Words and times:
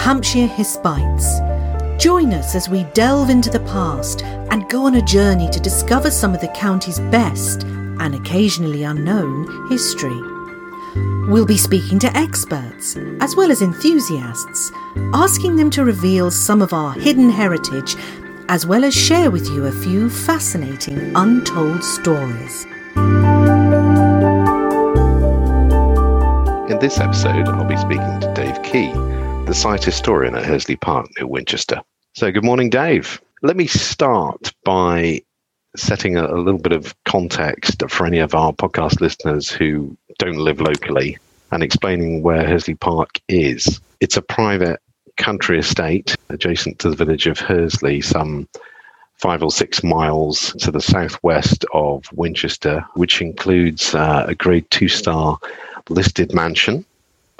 Hampshire 0.00 0.46
Hispites. 0.46 1.40
Join 2.02 2.32
us 2.32 2.54
as 2.54 2.70
we 2.70 2.84
delve 2.94 3.28
into 3.28 3.50
the 3.50 3.60
past 3.60 4.22
and 4.24 4.66
go 4.70 4.86
on 4.86 4.94
a 4.94 5.02
journey 5.02 5.50
to 5.50 5.60
discover 5.60 6.10
some 6.10 6.34
of 6.34 6.40
the 6.40 6.48
county's 6.48 6.98
best 6.98 7.64
and 7.64 8.14
occasionally 8.14 8.82
unknown 8.84 9.68
history. 9.68 10.18
We'll 11.28 11.44
be 11.44 11.58
speaking 11.58 11.98
to 11.98 12.16
experts 12.16 12.96
as 13.20 13.36
well 13.36 13.50
as 13.50 13.60
enthusiasts, 13.60 14.72
asking 15.12 15.56
them 15.56 15.68
to 15.72 15.84
reveal 15.84 16.30
some 16.30 16.62
of 16.62 16.72
our 16.72 16.94
hidden 16.94 17.28
heritage 17.28 17.94
as 18.48 18.64
well 18.64 18.84
as 18.84 18.94
share 18.94 19.30
with 19.30 19.46
you 19.48 19.66
a 19.66 19.82
few 19.82 20.08
fascinating 20.08 21.12
untold 21.14 21.84
stories. 21.84 22.64
In 26.70 26.78
this 26.78 26.98
episode, 26.98 27.48
I'll 27.48 27.64
be 27.66 27.76
speaking 27.76 28.18
to 28.20 28.32
Dave 28.34 28.62
Key, 28.62 29.19
the 29.50 29.56
site 29.56 29.82
historian 29.82 30.36
at 30.36 30.44
Hursley 30.44 30.76
Park 30.76 31.08
near 31.18 31.26
Winchester. 31.26 31.80
So, 32.12 32.30
good 32.30 32.44
morning, 32.44 32.70
Dave. 32.70 33.20
Let 33.42 33.56
me 33.56 33.66
start 33.66 34.52
by 34.64 35.22
setting 35.74 36.16
a, 36.16 36.24
a, 36.24 36.38
little 36.38 36.60
bit 36.60 36.70
of 36.70 36.94
context 37.04 37.82
for 37.88 38.06
any 38.06 38.20
of 38.20 38.32
our 38.32 38.52
podcast 38.52 39.00
listeners 39.00 39.50
who 39.50 39.96
don't 40.20 40.36
live 40.36 40.60
locally 40.60 41.18
and 41.50 41.64
explaining 41.64 42.22
where 42.22 42.46
Hursley 42.46 42.76
Park 42.76 43.20
is. 43.26 43.80
It's 43.98 44.16
a 44.16 44.22
private 44.22 44.80
country 45.16 45.58
estate 45.58 46.14
adjacent 46.28 46.78
to 46.78 46.90
the 46.90 46.94
village 46.94 47.26
of 47.26 47.40
Hursley, 47.40 48.02
some 48.02 48.46
five 49.16 49.42
or 49.42 49.50
six 49.50 49.82
miles 49.82 50.52
to 50.60 50.70
the 50.70 50.80
southwest 50.80 51.64
of 51.74 52.04
Winchester, 52.12 52.86
which 52.94 53.20
includes 53.20 53.96
uh, 53.96 54.26
a 54.28 54.34
grade 54.36 54.70
two 54.70 54.86
star 54.86 55.40
listed 55.88 56.32
mansion. 56.32 56.84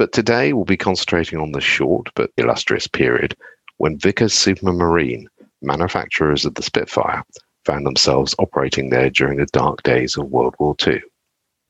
But 0.01 0.13
today 0.13 0.55
we'll 0.55 0.65
be 0.65 0.79
concentrating 0.79 1.39
on 1.39 1.53
the 1.53 1.61
short 1.61 2.09
but 2.15 2.31
illustrious 2.39 2.87
period 2.87 3.37
when 3.77 3.99
Vickers 3.99 4.33
Supermarine, 4.33 5.27
manufacturers 5.61 6.47
of 6.47 6.55
the 6.55 6.63
Spitfire, 6.63 7.23
found 7.67 7.85
themselves 7.85 8.35
operating 8.39 8.89
there 8.89 9.11
during 9.11 9.37
the 9.37 9.45
dark 9.53 9.83
days 9.83 10.17
of 10.17 10.31
World 10.31 10.55
War 10.59 10.75
II. 10.87 11.03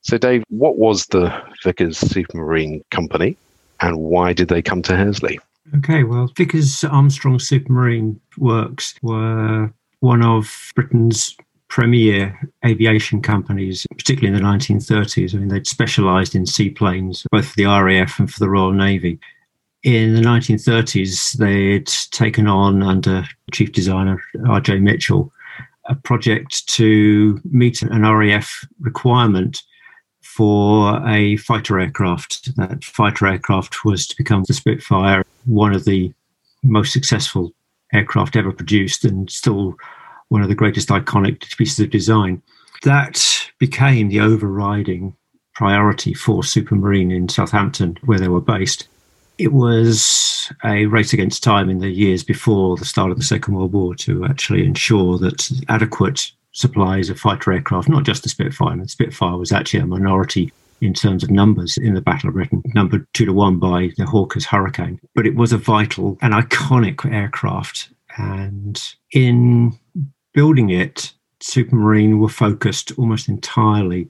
So, 0.02 0.16
Dave, 0.16 0.44
what 0.48 0.78
was 0.78 1.06
the 1.06 1.42
Vickers 1.64 1.98
Supermarine 1.98 2.82
Company 2.92 3.36
and 3.80 3.98
why 3.98 4.32
did 4.32 4.46
they 4.46 4.62
come 4.62 4.82
to 4.82 4.96
Hursley? 4.96 5.40
Okay, 5.78 6.04
well, 6.04 6.30
Vickers 6.36 6.84
Armstrong 6.84 7.38
Supermarine 7.38 8.20
Works 8.38 8.94
were 9.02 9.72
one 9.98 10.22
of 10.22 10.70
Britain's 10.76 11.36
premier 11.70 12.38
aviation 12.66 13.22
companies, 13.22 13.86
particularly 13.96 14.36
in 14.36 14.42
the 14.42 14.48
1930s. 14.48 15.34
I 15.34 15.38
mean, 15.38 15.48
they'd 15.48 15.66
specialised 15.66 16.34
in 16.34 16.44
seaplanes, 16.44 17.24
both 17.30 17.46
for 17.46 17.56
the 17.56 17.64
RAF 17.64 18.18
and 18.18 18.30
for 18.30 18.40
the 18.40 18.50
Royal 18.50 18.72
Navy. 18.72 19.18
In 19.82 20.14
the 20.14 20.20
1930s, 20.20 21.38
they'd 21.38 21.86
taken 22.10 22.46
on, 22.46 22.82
under 22.82 23.24
chief 23.52 23.72
designer 23.72 24.20
R.J. 24.46 24.80
Mitchell, 24.80 25.32
a 25.86 25.94
project 25.94 26.68
to 26.68 27.40
meet 27.44 27.80
an 27.80 28.02
RAF 28.02 28.66
requirement 28.80 29.62
for 30.20 31.00
a 31.08 31.36
fighter 31.36 31.80
aircraft. 31.80 32.54
That 32.56 32.84
fighter 32.84 33.26
aircraft 33.26 33.84
was 33.84 34.06
to 34.08 34.16
become 34.16 34.44
the 34.46 34.54
Spitfire, 34.54 35.24
one 35.46 35.72
of 35.72 35.84
the 35.84 36.12
most 36.62 36.92
successful 36.92 37.52
aircraft 37.92 38.36
ever 38.36 38.52
produced 38.52 39.04
and 39.04 39.30
still 39.30 39.76
one 40.30 40.42
of 40.42 40.48
the 40.48 40.54
greatest 40.54 40.88
iconic 40.88 41.56
pieces 41.56 41.80
of 41.80 41.90
design. 41.90 42.42
That 42.82 43.50
became 43.58 44.08
the 44.08 44.20
overriding 44.20 45.14
priority 45.54 46.14
for 46.14 46.42
Supermarine 46.42 47.14
in 47.14 47.28
Southampton, 47.28 47.98
where 48.04 48.18
they 48.18 48.28
were 48.28 48.40
based. 48.40 48.88
It 49.36 49.52
was 49.52 50.50
a 50.64 50.86
race 50.86 51.12
against 51.12 51.42
time 51.42 51.68
in 51.68 51.80
the 51.80 51.90
years 51.90 52.24
before 52.24 52.76
the 52.76 52.84
start 52.84 53.10
of 53.10 53.18
the 53.18 53.24
Second 53.24 53.54
World 53.54 53.72
War 53.72 53.94
to 53.96 54.24
actually 54.24 54.64
ensure 54.64 55.18
that 55.18 55.50
adequate 55.68 56.30
supplies 56.52 57.10
of 57.10 57.20
fighter 57.20 57.52
aircraft, 57.52 57.88
not 57.88 58.04
just 58.04 58.22
the 58.22 58.28
Spitfire, 58.28 58.72
and 58.72 58.82
the 58.82 58.88
Spitfire 58.88 59.36
was 59.36 59.52
actually 59.52 59.80
a 59.80 59.86
minority 59.86 60.52
in 60.80 60.94
terms 60.94 61.22
of 61.22 61.30
numbers 61.30 61.76
in 61.76 61.94
the 61.94 62.00
Battle 62.00 62.28
of 62.28 62.34
Britain, 62.34 62.62
numbered 62.74 63.06
two 63.12 63.26
to 63.26 63.32
one 63.32 63.58
by 63.58 63.90
the 63.98 64.06
Hawker's 64.06 64.46
Hurricane. 64.46 64.98
But 65.14 65.26
it 65.26 65.34
was 65.34 65.52
a 65.52 65.58
vital 65.58 66.16
and 66.22 66.32
iconic 66.32 67.10
aircraft. 67.10 67.90
And 68.16 68.82
in 69.12 69.78
building 70.32 70.70
it, 70.70 71.12
Supermarine 71.40 72.18
were 72.18 72.28
focused 72.28 72.92
almost 72.98 73.28
entirely 73.28 74.08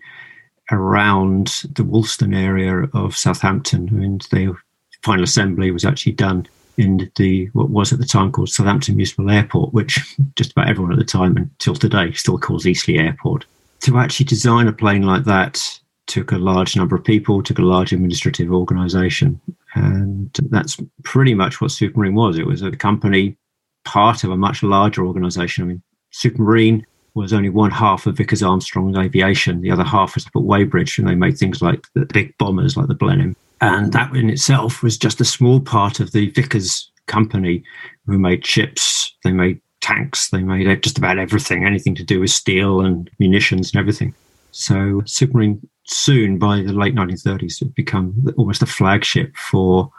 around 0.70 1.64
the 1.75 1.84
Woolston 1.84 2.34
area 2.34 2.88
of 2.94 3.16
Southampton, 3.16 3.88
and 4.03 4.22
the 4.31 4.54
final 5.03 5.25
assembly 5.25 5.70
was 5.70 5.84
actually 5.84 6.12
done 6.12 6.47
in 6.76 7.10
the 7.16 7.47
what 7.53 7.70
was 7.70 7.92
at 7.92 7.98
the 7.98 8.06
time 8.06 8.32
called 8.32 8.48
Southampton 8.48 8.97
Municipal 8.97 9.31
Airport, 9.31 9.72
which 9.72 9.98
just 10.36 10.53
about 10.53 10.69
everyone 10.69 10.92
at 10.92 10.98
the 10.98 11.04
time 11.04 11.36
until 11.36 11.75
today 11.75 12.12
still 12.12 12.38
calls 12.38 12.66
Eastleigh 12.66 12.98
Airport. 12.98 13.44
To 13.81 13.98
actually 13.98 14.26
design 14.26 14.69
a 14.69 14.72
plane 14.72 15.02
like 15.02 15.25
that 15.25 15.60
took 16.06 16.32
a 16.32 16.38
large 16.38 16.76
number 16.76 16.97
of 16.97 17.04
people, 17.04 17.42
took 17.42 17.58
a 17.58 17.62
large 17.62 17.92
administrative 17.92 18.52
organisation, 18.52 19.41
and 19.75 20.31
that's 20.50 20.76
pretty 21.04 21.34
much 21.34 21.60
what 21.60 21.70
Supermarine 21.70 22.14
was. 22.14 22.38
It 22.38 22.47
was 22.47 22.62
a 22.62 22.72
company 22.72 23.37
part 23.84 24.25
of 24.25 24.31
a 24.31 24.37
much 24.37 24.62
larger 24.62 25.06
organisation. 25.06 25.64
I 25.64 25.66
mean, 25.66 25.82
Supermarine 26.12 26.84
was 27.15 27.32
only 27.32 27.48
one 27.48 27.71
half 27.71 28.06
of 28.06 28.16
Vickers 28.16 28.43
Armstrong 28.43 28.97
Aviation. 28.97 29.60
The 29.60 29.71
other 29.71 29.84
half 29.84 30.15
was 30.15 30.26
up 30.26 30.37
at 30.37 30.43
Weybridge, 30.43 30.98
and 30.98 31.09
they 31.09 31.15
made 31.15 31.38
things 31.38 31.60
like 31.60 31.87
the 31.94 32.06
big 32.06 32.37
bombers, 32.38 32.76
like 32.76 32.88
the 32.88 32.94
Blenheim. 32.94 33.37
And 33.60 33.93
that 33.93 34.15
in 34.15 34.31
itself 34.31 34.82
was 34.82 34.97
just 34.97 35.20
a 35.20 35.25
small 35.25 35.60
part 35.60 36.00
of 36.00 36.12
the 36.12 36.31
Vickers 36.31 36.91
company, 37.06 37.62
who 38.06 38.19
made 38.19 38.47
ships, 38.47 39.15
they 39.25 39.32
made 39.32 39.60
tanks, 39.81 40.31
they 40.31 40.43
made 40.43 40.82
just 40.82 40.99
about 40.99 41.19
everything, 41.19 41.65
anything 41.65 41.94
to 41.97 42.04
do 42.04 42.20
with 42.20 42.31
steel 42.31 42.81
and 42.81 43.10
munitions 43.19 43.72
and 43.72 43.81
everything. 43.81 44.15
So 44.53 45.03
Supermarine 45.04 45.60
soon, 45.84 46.38
by 46.38 46.62
the 46.62 46.72
late 46.72 46.94
1930s, 46.94 47.59
had 47.59 47.75
become 47.75 48.32
almost 48.37 48.62
a 48.62 48.66
flagship 48.66 49.37
for 49.37 49.91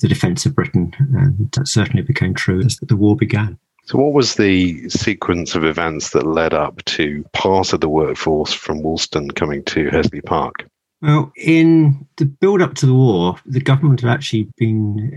the 0.00 0.08
defence 0.08 0.46
of 0.46 0.54
Britain, 0.54 0.92
and 0.98 1.50
that 1.52 1.68
certainly 1.68 2.02
became 2.02 2.34
true 2.34 2.60
as 2.60 2.76
the 2.76 2.96
war 2.96 3.16
began. 3.16 3.58
So, 3.86 3.98
what 3.98 4.12
was 4.12 4.34
the 4.34 4.88
sequence 4.88 5.54
of 5.54 5.64
events 5.64 6.10
that 6.10 6.26
led 6.26 6.52
up 6.52 6.84
to 6.86 7.24
part 7.32 7.72
of 7.72 7.80
the 7.80 7.88
workforce 7.88 8.52
from 8.52 8.82
Woolston 8.82 9.30
coming 9.30 9.62
to 9.64 9.88
Hursley 9.90 10.20
Park? 10.20 10.68
Well, 11.02 11.32
in 11.36 12.04
the 12.16 12.24
build 12.24 12.62
up 12.62 12.74
to 12.76 12.86
the 12.86 12.94
war, 12.94 13.36
the 13.46 13.60
government 13.60 14.00
had 14.00 14.10
actually 14.10 14.48
been 14.56 15.16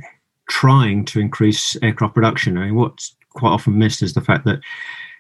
trying 0.50 1.06
to 1.06 1.19
increase 1.19 1.78
aircraft 1.81 2.13
production. 2.13 2.59
I 2.59 2.66
mean, 2.66 2.75
what's 2.75 3.16
quite 3.30 3.50
often 3.50 3.80
missed 3.80 4.03
is 4.03 4.13
the 4.13 4.22
fact 4.22 4.46
that 4.46 4.59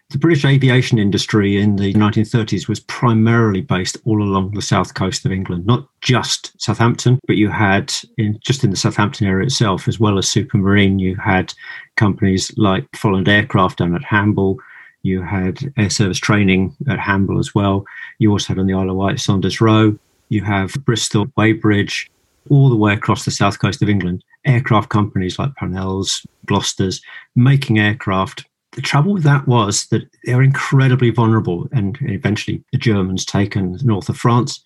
the 0.09 0.17
British 0.17 0.43
aviation 0.43 0.97
industry 0.97 1.57
in 1.57 1.75
the 1.75 1.93
1930s 1.93 2.67
was 2.67 2.79
primarily 2.79 3.61
based 3.61 3.95
all 4.05 4.23
along 4.23 4.51
the 4.51 4.61
south 4.61 4.95
coast 4.95 5.23
of 5.23 5.31
England, 5.31 5.67
not 5.67 5.87
just 6.01 6.59
Southampton, 6.59 7.19
but 7.27 7.35
you 7.35 7.49
had 7.49 7.93
in 8.17 8.39
just 8.43 8.63
in 8.63 8.71
the 8.71 8.75
Southampton 8.75 9.27
area 9.27 9.45
itself, 9.45 9.87
as 9.87 9.99
well 9.99 10.17
as 10.17 10.25
Supermarine, 10.25 10.97
you 10.97 11.15
had 11.15 11.53
companies 11.95 12.51
like 12.57 12.89
Folland 12.93 13.27
Aircraft 13.27 13.77
down 13.77 13.93
at 13.93 14.03
Hamble. 14.03 14.57
You 15.03 15.21
had 15.21 15.71
air 15.77 15.91
service 15.91 16.17
training 16.17 16.75
at 16.89 16.99
Hamble 16.99 17.37
as 17.37 17.53
well. 17.53 17.85
You 18.17 18.31
also 18.31 18.47
had 18.47 18.59
on 18.59 18.65
the 18.65 18.73
Isle 18.73 18.89
of 18.89 18.95
Wight 18.97 19.19
Saunders-Roe. 19.19 19.97
You 20.29 20.43
have 20.43 20.73
Bristol, 20.85 21.27
Weybridge, 21.37 22.09
all 22.49 22.69
the 22.69 22.75
way 22.75 22.93
across 22.93 23.25
the 23.25 23.31
south 23.31 23.59
coast 23.59 23.81
of 23.81 23.89
England. 23.89 24.23
Aircraft 24.45 24.89
companies 24.89 25.37
like 25.37 25.55
Parnalls, 25.55 26.25
Glosters, 26.47 27.01
making 27.35 27.77
aircraft 27.79 28.45
the 28.73 28.81
trouble 28.81 29.13
with 29.13 29.23
that 29.23 29.47
was 29.47 29.87
that 29.87 30.03
they're 30.23 30.41
incredibly 30.41 31.09
vulnerable, 31.09 31.67
and 31.71 31.97
eventually 32.01 32.63
the 32.71 32.77
Germans 32.77 33.25
taken 33.25 33.77
north 33.83 34.09
of 34.09 34.17
France. 34.17 34.63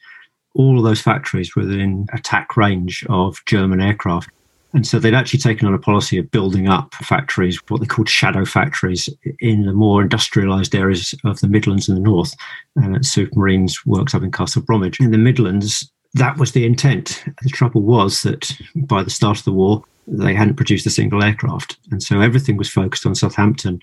All 0.55 0.77
of 0.77 0.83
those 0.83 1.01
factories 1.01 1.55
were 1.55 1.63
within 1.63 2.07
attack 2.13 2.57
range 2.57 3.05
of 3.09 3.43
German 3.45 3.81
aircraft. 3.81 4.29
And 4.73 4.87
so 4.87 4.97
they'd 4.97 5.13
actually 5.13 5.39
taken 5.39 5.67
on 5.67 5.73
a 5.73 5.79
policy 5.79 6.17
of 6.17 6.31
building 6.31 6.67
up 6.67 6.95
factories, 6.95 7.59
what 7.67 7.79
they 7.79 7.85
called 7.85 8.09
shadow 8.09 8.43
factories, 8.43 9.07
in 9.39 9.65
the 9.65 9.73
more 9.73 10.03
industrialised 10.03 10.77
areas 10.77 11.13
of 11.23 11.39
the 11.41 11.47
Midlands 11.47 11.87
and 11.87 11.95
the 11.95 12.01
North. 12.01 12.33
Uh, 12.77 12.85
and 12.85 12.95
at 12.95 13.03
Supermarines 13.03 13.85
works 13.85 14.15
up 14.15 14.23
in 14.23 14.31
Castle 14.31 14.63
Bromwich. 14.63 14.99
In 14.99 15.11
the 15.11 15.17
Midlands, 15.17 15.91
that 16.15 16.37
was 16.37 16.51
the 16.51 16.65
intent. 16.65 17.23
The 17.43 17.49
trouble 17.49 17.81
was 17.81 18.23
that 18.23 18.55
by 18.75 19.03
the 19.03 19.11
start 19.11 19.37
of 19.37 19.45
the 19.45 19.51
war, 19.51 19.83
they 20.07 20.33
hadn't 20.33 20.55
produced 20.55 20.85
a 20.85 20.91
single 20.91 21.23
aircraft. 21.23 21.77
And 21.91 22.01
so 22.01 22.19
everything 22.19 22.57
was 22.57 22.69
focused 22.69 23.05
on 23.05 23.15
Southampton. 23.15 23.79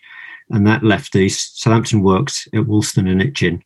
And 0.51 0.67
that 0.67 0.83
left 0.83 1.13
the 1.13 1.29
Southampton 1.29 2.03
works 2.03 2.49
at 2.53 2.67
Woolston 2.67 3.09
and 3.09 3.21
Itchen 3.21 3.63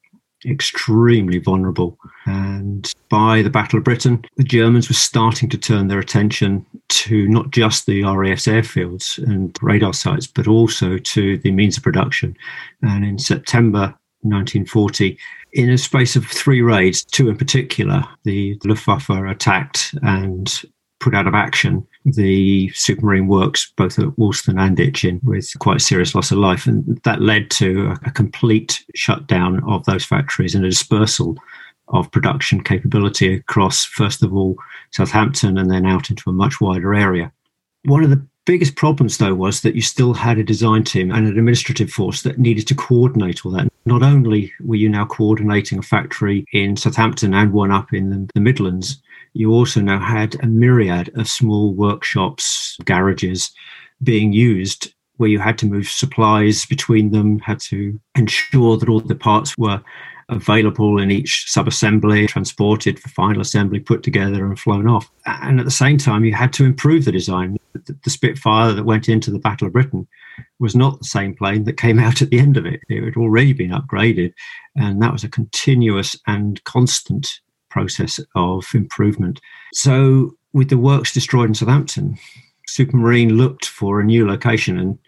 extremely 0.46 1.38
vulnerable. 1.38 1.98
And 2.26 2.92
by 3.08 3.42
the 3.42 3.50
Battle 3.50 3.78
of 3.78 3.84
Britain, 3.84 4.24
the 4.36 4.44
Germans 4.44 4.88
were 4.88 4.94
starting 4.94 5.48
to 5.50 5.58
turn 5.58 5.88
their 5.88 5.98
attention 5.98 6.66
to 6.88 7.28
not 7.28 7.50
just 7.50 7.86
the 7.86 8.02
RAF 8.02 8.38
airfields 8.40 9.18
and 9.18 9.56
radar 9.62 9.92
sites, 9.92 10.26
but 10.26 10.48
also 10.48 10.98
to 10.98 11.38
the 11.38 11.50
means 11.50 11.76
of 11.76 11.82
production. 11.82 12.36
And 12.82 13.04
in 13.04 13.18
September 13.18 13.94
1940, 14.22 15.18
in 15.52 15.70
a 15.70 15.78
space 15.78 16.16
of 16.16 16.26
three 16.26 16.62
raids, 16.62 17.04
two 17.04 17.28
in 17.28 17.36
particular, 17.36 18.04
the 18.24 18.58
Luftwaffe 18.64 19.10
attacked 19.10 19.94
and 20.02 20.62
put 21.00 21.14
out 21.14 21.26
of 21.26 21.34
action 21.34 21.86
the 22.04 22.68
Supermarine 22.70 23.26
works 23.26 23.72
both 23.76 23.98
at 23.98 24.18
Woolston 24.18 24.58
and 24.58 24.76
Itchen 24.76 25.22
with 25.24 25.58
quite 25.58 25.80
serious 25.80 26.14
loss 26.14 26.30
of 26.30 26.38
life. 26.38 26.66
And 26.66 27.00
that 27.04 27.22
led 27.22 27.50
to 27.52 27.94
a 28.04 28.10
complete 28.10 28.84
shutdown 28.94 29.62
of 29.64 29.84
those 29.84 30.04
factories 30.04 30.54
and 30.54 30.64
a 30.64 30.68
dispersal 30.68 31.36
of 31.88 32.10
production 32.10 32.62
capability 32.62 33.34
across, 33.34 33.84
first 33.84 34.22
of 34.22 34.34
all, 34.34 34.56
Southampton 34.90 35.58
and 35.58 35.70
then 35.70 35.86
out 35.86 36.10
into 36.10 36.28
a 36.28 36.32
much 36.32 36.60
wider 36.60 36.94
area. 36.94 37.32
One 37.84 38.04
of 38.04 38.10
the 38.10 38.24
biggest 38.46 38.76
problems, 38.76 39.18
though, 39.18 39.34
was 39.34 39.62
that 39.62 39.74
you 39.74 39.82
still 39.82 40.14
had 40.14 40.38
a 40.38 40.44
design 40.44 40.84
team 40.84 41.10
and 41.10 41.26
an 41.26 41.38
administrative 41.38 41.90
force 41.90 42.22
that 42.22 42.38
needed 42.38 42.66
to 42.68 42.74
coordinate 42.74 43.44
all 43.44 43.52
that. 43.52 43.68
Not 43.86 44.02
only 44.02 44.52
were 44.60 44.76
you 44.76 44.88
now 44.88 45.04
coordinating 45.04 45.78
a 45.78 45.82
factory 45.82 46.46
in 46.52 46.76
Southampton 46.76 47.34
and 47.34 47.52
one 47.52 47.70
up 47.70 47.92
in 47.92 48.28
the, 48.34 48.40
Midlands, 48.40 49.02
you 49.34 49.50
also 49.50 49.80
now 49.80 49.98
had 49.98 50.42
a 50.42 50.46
myriad 50.46 51.10
of 51.16 51.28
small 51.28 51.74
workshops, 51.74 52.78
garages 52.84 53.52
being 54.02 54.32
used 54.32 54.94
where 55.16 55.28
you 55.28 55.38
had 55.38 55.58
to 55.58 55.66
move 55.66 55.88
supplies 55.88 56.66
between 56.66 57.10
them, 57.10 57.38
had 57.40 57.60
to 57.60 58.00
ensure 58.16 58.76
that 58.76 58.88
all 58.88 59.00
the 59.00 59.14
parts 59.14 59.56
were 59.58 59.82
available 60.28 60.98
in 60.98 61.10
each 61.10 61.44
sub-assembly, 61.48 62.26
transported 62.26 62.98
for 62.98 63.08
final 63.10 63.40
assembly, 63.40 63.80
put 63.80 64.02
together 64.02 64.46
and 64.46 64.58
flown 64.58 64.88
off. 64.88 65.10
And 65.26 65.58
at 65.58 65.64
the 65.64 65.70
same 65.70 65.98
time, 65.98 66.24
you 66.24 66.34
had 66.34 66.52
to 66.54 66.64
improve 66.64 67.04
the 67.04 67.12
design. 67.12 67.56
The 67.74 68.10
Spitfire 68.10 68.72
that 68.72 68.84
went 68.84 69.08
into 69.08 69.30
the 69.30 69.38
Battle 69.38 69.66
of 69.66 69.72
Britain 69.72 70.06
was 70.58 70.74
not 70.74 70.98
the 70.98 71.06
same 71.06 71.34
plane 71.34 71.64
that 71.64 71.76
came 71.76 71.98
out 72.06 72.22
at 72.22 72.30
the 72.30 72.38
end 72.38 72.56
of 72.56 72.66
it. 72.66 72.80
It 72.88 73.04
had 73.04 73.16
already 73.16 73.52
been 73.52 73.70
upgraded, 73.70 74.32
and 74.76 75.00
that 75.02 75.12
was 75.12 75.24
a 75.24 75.28
continuous 75.28 76.16
and 76.26 76.62
constant 76.64 77.40
process 77.70 78.20
of 78.34 78.64
improvement. 78.74 79.40
So, 79.72 80.36
with 80.52 80.70
the 80.70 80.78
works 80.78 81.12
destroyed 81.12 81.48
in 81.48 81.54
Southampton, 81.54 82.16
Supermarine 82.68 83.36
looked 83.36 83.66
for 83.66 84.00
a 84.00 84.04
new 84.04 84.26
location, 84.26 84.78
and 84.78 84.98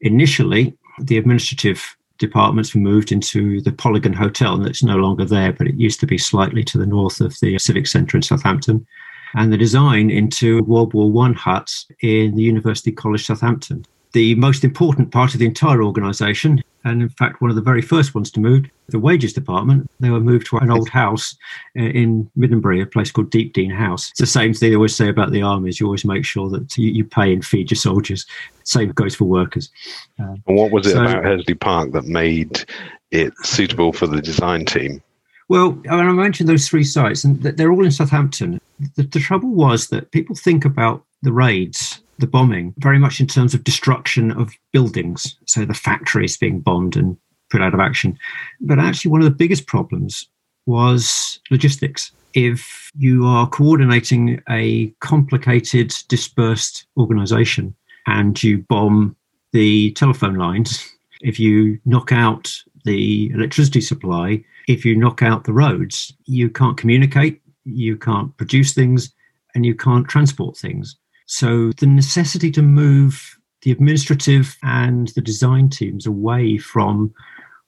initially 0.00 0.76
the 1.00 1.16
administrative 1.16 1.96
departments 2.20 2.74
were 2.74 2.80
moved 2.80 3.10
into 3.10 3.60
the 3.62 3.72
Polygon 3.72 4.12
Hotel, 4.12 4.54
and 4.54 4.66
it's 4.66 4.84
no 4.84 4.96
longer 4.96 5.24
there, 5.24 5.52
but 5.52 5.66
it 5.66 5.74
used 5.74 5.98
to 6.00 6.06
be 6.06 6.18
slightly 6.18 6.62
to 6.64 6.78
the 6.78 6.86
north 6.86 7.20
of 7.20 7.36
the 7.40 7.58
Civic 7.58 7.88
Centre 7.88 8.16
in 8.16 8.22
Southampton, 8.22 8.86
and 9.34 9.52
the 9.52 9.56
design 9.56 10.10
into 10.10 10.62
World 10.64 10.94
War 10.94 11.10
One 11.10 11.34
huts 11.34 11.86
in 12.02 12.36
the 12.36 12.42
University 12.42 12.92
College 12.92 13.26
Southampton. 13.26 13.84
The 14.12 14.34
most 14.36 14.64
important 14.64 15.10
part 15.10 15.34
of 15.34 15.40
the 15.40 15.46
entire 15.46 15.82
organisation, 15.82 16.62
and 16.84 17.02
in 17.02 17.08
fact 17.08 17.40
one 17.40 17.50
of 17.50 17.56
the 17.56 17.62
very 17.62 17.82
first 17.82 18.14
ones 18.14 18.30
to 18.32 18.40
move, 18.40 18.66
the 18.88 18.98
wages 18.98 19.32
department, 19.32 19.90
they 20.00 20.10
were 20.10 20.20
moved 20.20 20.46
to 20.48 20.56
an 20.58 20.70
old 20.70 20.88
house 20.88 21.36
uh, 21.78 21.82
in 21.82 22.30
Midanbury, 22.36 22.82
a 22.82 22.86
place 22.86 23.10
called 23.10 23.30
Deepdene 23.30 23.74
House. 23.74 24.10
It's 24.10 24.20
the 24.20 24.26
same 24.26 24.52
thing 24.54 24.70
they 24.70 24.76
always 24.76 24.96
say 24.96 25.08
about 25.08 25.30
the 25.30 25.42
armies. 25.42 25.80
You 25.80 25.86
always 25.86 26.04
make 26.04 26.24
sure 26.24 26.48
that 26.50 26.76
you, 26.76 26.90
you 26.90 27.04
pay 27.04 27.32
and 27.32 27.44
feed 27.44 27.70
your 27.70 27.76
soldiers. 27.76 28.26
Same 28.64 28.90
goes 28.92 29.14
for 29.14 29.24
workers. 29.24 29.70
Um, 30.18 30.42
and 30.46 30.56
what 30.56 30.70
was 30.70 30.86
it 30.86 30.92
so, 30.92 31.02
about 31.02 31.24
Hursley 31.24 31.54
Park 31.54 31.92
that 31.92 32.04
made 32.04 32.64
it 33.10 33.32
suitable 33.42 33.92
for 33.92 34.06
the 34.06 34.20
design 34.20 34.64
team? 34.64 35.02
Well, 35.48 35.82
I 35.90 36.00
mentioned 36.12 36.48
those 36.48 36.68
three 36.68 36.84
sites, 36.84 37.24
and 37.24 37.42
they're 37.42 37.72
all 37.72 37.84
in 37.84 37.90
Southampton. 37.90 38.60
The, 38.96 39.02
the 39.02 39.18
trouble 39.18 39.50
was 39.50 39.88
that 39.88 40.12
people 40.12 40.36
think 40.36 40.64
about 40.64 41.04
the 41.22 41.32
raids 41.32 42.00
the 42.20 42.26
bombing 42.26 42.74
very 42.78 42.98
much 42.98 43.20
in 43.20 43.26
terms 43.26 43.54
of 43.54 43.64
destruction 43.64 44.30
of 44.32 44.52
buildings. 44.72 45.36
So 45.46 45.64
the 45.64 45.74
factories 45.74 46.36
being 46.36 46.60
bombed 46.60 46.96
and 46.96 47.16
put 47.50 47.62
out 47.62 47.74
of 47.74 47.80
action. 47.80 48.18
But 48.60 48.78
actually, 48.78 49.10
one 49.10 49.20
of 49.20 49.24
the 49.24 49.36
biggest 49.36 49.66
problems 49.66 50.26
was 50.66 51.40
logistics. 51.50 52.12
If 52.32 52.90
you 52.96 53.26
are 53.26 53.48
coordinating 53.48 54.40
a 54.48 54.88
complicated, 55.00 55.92
dispersed 56.08 56.86
organization 56.96 57.74
and 58.06 58.40
you 58.42 58.58
bomb 58.68 59.16
the 59.52 59.90
telephone 59.92 60.34
lines, 60.34 60.88
if 61.22 61.40
you 61.40 61.80
knock 61.84 62.12
out 62.12 62.56
the 62.84 63.30
electricity 63.32 63.80
supply, 63.80 64.44
if 64.68 64.84
you 64.84 64.96
knock 64.96 65.22
out 65.22 65.44
the 65.44 65.52
roads, 65.52 66.12
you 66.26 66.48
can't 66.48 66.76
communicate, 66.76 67.42
you 67.64 67.96
can't 67.96 68.34
produce 68.36 68.72
things, 68.72 69.12
and 69.54 69.66
you 69.66 69.74
can't 69.74 70.08
transport 70.08 70.56
things. 70.56 70.96
So 71.30 71.70
the 71.78 71.86
necessity 71.86 72.50
to 72.50 72.60
move 72.60 73.38
the 73.62 73.70
administrative 73.70 74.56
and 74.64 75.08
the 75.14 75.20
design 75.20 75.68
teams 75.68 76.04
away 76.04 76.58
from 76.58 77.14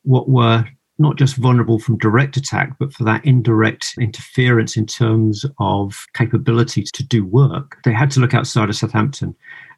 what 0.02 0.28
were 0.28 0.66
not 0.98 1.14
just 1.14 1.36
vulnerable 1.36 1.78
from 1.78 1.96
direct 1.98 2.36
attack, 2.36 2.76
but 2.80 2.92
for 2.92 3.04
that 3.04 3.24
indirect 3.24 3.94
interference 4.00 4.76
in 4.76 4.86
terms 4.86 5.46
of 5.60 6.06
capability 6.12 6.82
to 6.92 7.04
do 7.04 7.24
work. 7.24 7.78
They 7.84 7.92
had 7.92 8.10
to 8.12 8.20
look 8.20 8.34
outside 8.34 8.68
of 8.68 8.74
Southampton. 8.74 9.32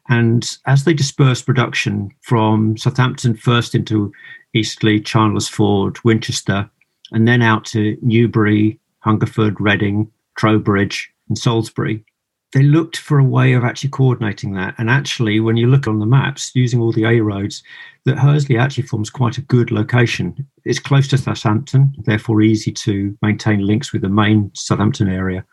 And 0.09 0.57
as 0.65 0.83
they 0.83 0.95
dispersed 0.95 1.45
production 1.45 2.09
from 2.21 2.77
Southampton 2.77 3.35
first 3.35 3.75
into 3.75 4.11
Eastleigh, 4.55 4.99
Chandler's 4.99 5.51
Winchester, 6.03 6.67
and 7.11 7.27
then 7.27 7.43
out 7.43 7.65
to 7.65 7.97
Newbury, 8.01 8.79
Hungerford, 9.01 9.61
Reading, 9.61 10.11
Trowbridge, 10.37 11.07
and 11.29 11.37
Salisbury, 11.37 12.03
they 12.55 12.63
looked 12.63 12.95
for 12.95 13.19
a 13.19 13.23
way 13.23 13.51
of 13.51 13.65
actually 13.65 13.89
coordinating 13.89 14.53
that. 14.53 14.75
And 14.77 14.89
actually, 14.89 15.41
when 15.41 15.57
you 15.57 15.67
look 15.67 15.87
on 15.87 15.99
the 15.99 16.05
maps 16.05 16.51
using 16.55 16.79
all 16.79 16.93
the 16.93 17.03
A 17.03 17.19
roads, 17.19 17.61
that 18.05 18.17
Hursley 18.17 18.57
actually 18.57 18.87
forms 18.87 19.09
quite 19.09 19.37
a 19.37 19.41
good 19.41 19.71
location. 19.71 20.47
It's 20.63 20.79
close 20.79 21.09
to 21.09 21.17
Southampton, 21.17 21.93
therefore 22.05 22.41
easy 22.41 22.71
to 22.71 23.17
maintain 23.21 23.67
links 23.67 23.91
with 23.91 24.03
the 24.03 24.09
main 24.09 24.51
Southampton 24.53 25.09
area. 25.09 25.43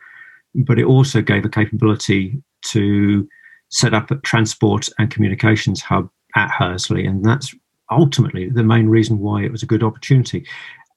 But 0.54 0.78
it 0.78 0.84
also 0.84 1.20
gave 1.20 1.44
a 1.44 1.48
capability 1.48 2.40
to 2.66 3.28
set 3.68 3.94
up 3.94 4.12
a 4.12 4.16
transport 4.18 4.88
and 5.00 5.10
communications 5.10 5.82
hub 5.82 6.08
at 6.36 6.52
Hursley. 6.52 7.04
And 7.04 7.24
that's 7.24 7.52
ultimately 7.90 8.48
the 8.48 8.62
main 8.62 8.86
reason 8.86 9.18
why 9.18 9.42
it 9.42 9.50
was 9.50 9.64
a 9.64 9.66
good 9.66 9.82
opportunity. 9.82 10.46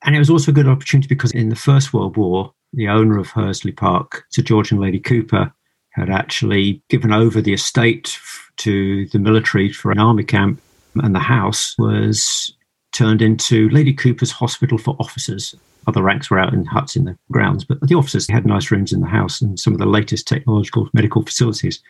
And 0.04 0.16
it 0.16 0.20
was 0.20 0.30
also 0.30 0.52
a 0.52 0.56
good 0.56 0.68
opportunity 0.68 1.08
because 1.08 1.32
in 1.32 1.50
the 1.50 1.56
First 1.56 1.94
World 1.94 2.16
War, 2.16 2.54
the 2.74 2.90
owner 2.90 3.18
of 3.18 3.30
Hursley 3.30 3.72
Park, 3.72 4.26
Sir 4.30 4.44
George 4.44 4.72
and 4.72 4.80
Lady 4.80 5.00
Cooper, 5.00 5.52
had 5.96 6.10
actually 6.10 6.82
given 6.90 7.14
over 7.14 7.42
the 7.42 7.54
estate 7.54 8.20
to 8.58 9.08
the 9.08 9.20
military 9.20 9.72
for 9.72 9.92
an 9.92 10.00
army 10.00 10.24
camp, 10.24 10.62
and 10.96 11.16
the 11.16 11.20
house 11.20 11.76
was 11.78 12.54
turned 12.92 13.22
into 13.22 13.70
Lady 13.70 13.94
Cooper's 13.94 14.32
Hospital 14.32 14.78
for 14.78 14.96
Officers. 15.00 15.56
Other 15.88 16.02
ranks 16.02 16.30
were 16.30 16.40
out 16.40 16.54
in 16.54 16.66
huts 16.66 16.96
in 16.96 17.06
the 17.06 17.18
grounds, 17.32 17.64
but 17.64 17.80
the 17.82 17.96
officers 17.96 18.30
had 18.30 18.46
nice 18.46 18.72
rooms 18.72 18.92
in 18.92 19.02
the 19.02 19.08
house 19.08 19.42
and 19.42 19.60
some 19.60 19.74
of 19.74 19.80
the 19.80 19.86
latest 19.86 20.28
technological 20.28 20.90
medical 20.94 21.22
facilities. 21.22 21.82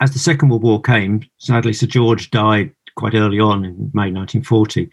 As 0.00 0.12
the 0.12 0.18
Second 0.18 0.48
World 0.48 0.62
War 0.62 0.80
came, 0.80 1.24
sadly, 1.38 1.72
Sir 1.72 1.86
George 1.86 2.30
died 2.30 2.72
quite 2.96 3.14
early 3.14 3.38
on 3.38 3.64
in 3.64 3.90
May 3.92 4.10
1940. 4.10 4.90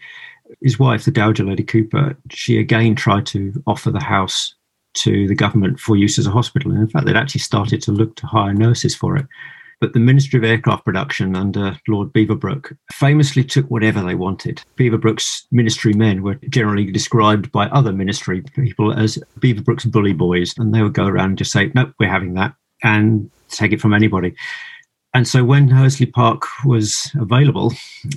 His 0.60 0.78
wife, 0.78 1.04
the 1.04 1.10
Dowager 1.10 1.44
Lady 1.44 1.64
Cooper, 1.64 2.16
she 2.30 2.58
again 2.58 2.94
tried 2.94 3.26
to 3.26 3.62
offer 3.66 3.90
the 3.90 4.02
house 4.02 4.55
to 4.96 5.28
the 5.28 5.34
government 5.34 5.80
for 5.80 5.96
use 5.96 6.18
as 6.18 6.26
a 6.26 6.30
hospital. 6.30 6.70
And 6.70 6.80
in 6.80 6.88
fact, 6.88 7.06
they'd 7.06 7.16
actually 7.16 7.40
started 7.40 7.82
to 7.82 7.92
look 7.92 8.16
to 8.16 8.26
hire 8.26 8.52
nurses 8.52 8.94
for 8.94 9.16
it. 9.16 9.26
But 9.78 9.92
the 9.92 10.00
Ministry 10.00 10.38
of 10.38 10.44
Aircraft 10.44 10.86
Production 10.86 11.36
under 11.36 11.78
Lord 11.86 12.10
Beaverbrook 12.12 12.74
famously 12.94 13.44
took 13.44 13.66
whatever 13.66 14.02
they 14.02 14.14
wanted. 14.14 14.62
Beaverbrook's 14.78 15.46
ministry 15.52 15.92
men 15.92 16.22
were 16.22 16.36
generally 16.48 16.90
described 16.90 17.52
by 17.52 17.66
other 17.66 17.92
ministry 17.92 18.42
people 18.54 18.92
as 18.92 19.18
Beaverbrook's 19.40 19.84
bully 19.84 20.14
boys, 20.14 20.54
and 20.56 20.74
they 20.74 20.82
would 20.82 20.94
go 20.94 21.06
around 21.06 21.30
and 21.30 21.38
just 21.38 21.52
say, 21.52 21.70
Nope, 21.74 21.92
we're 22.00 22.08
having 22.08 22.34
that, 22.34 22.54
and 22.82 23.30
take 23.50 23.72
it 23.72 23.80
from 23.80 23.92
anybody. 23.92 24.34
And 25.12 25.28
so 25.28 25.44
when 25.44 25.68
Hursley 25.68 26.06
Park 26.06 26.42
was 26.64 27.10
available, 27.18 27.72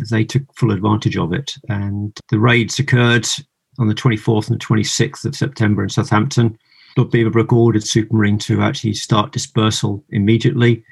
they 0.09 0.23
took 0.23 0.43
full 0.55 0.71
advantage 0.71 1.17
of 1.17 1.33
it. 1.33 1.55
And 1.67 2.17
the 2.29 2.39
raids 2.39 2.79
occurred 2.79 3.27
on 3.79 3.87
the 3.87 3.95
24th 3.95 4.49
and 4.49 4.59
26th 4.59 5.25
of 5.25 5.35
September 5.35 5.83
in 5.83 5.89
Southampton. 5.89 6.57
Lord 6.97 7.11
Beaverbrook 7.11 7.51
ordered 7.51 7.83
Supermarine 7.83 8.39
to 8.39 8.61
actually 8.61 8.93
start 8.93 9.31
dispersal 9.31 10.03
immediately. 10.09 10.83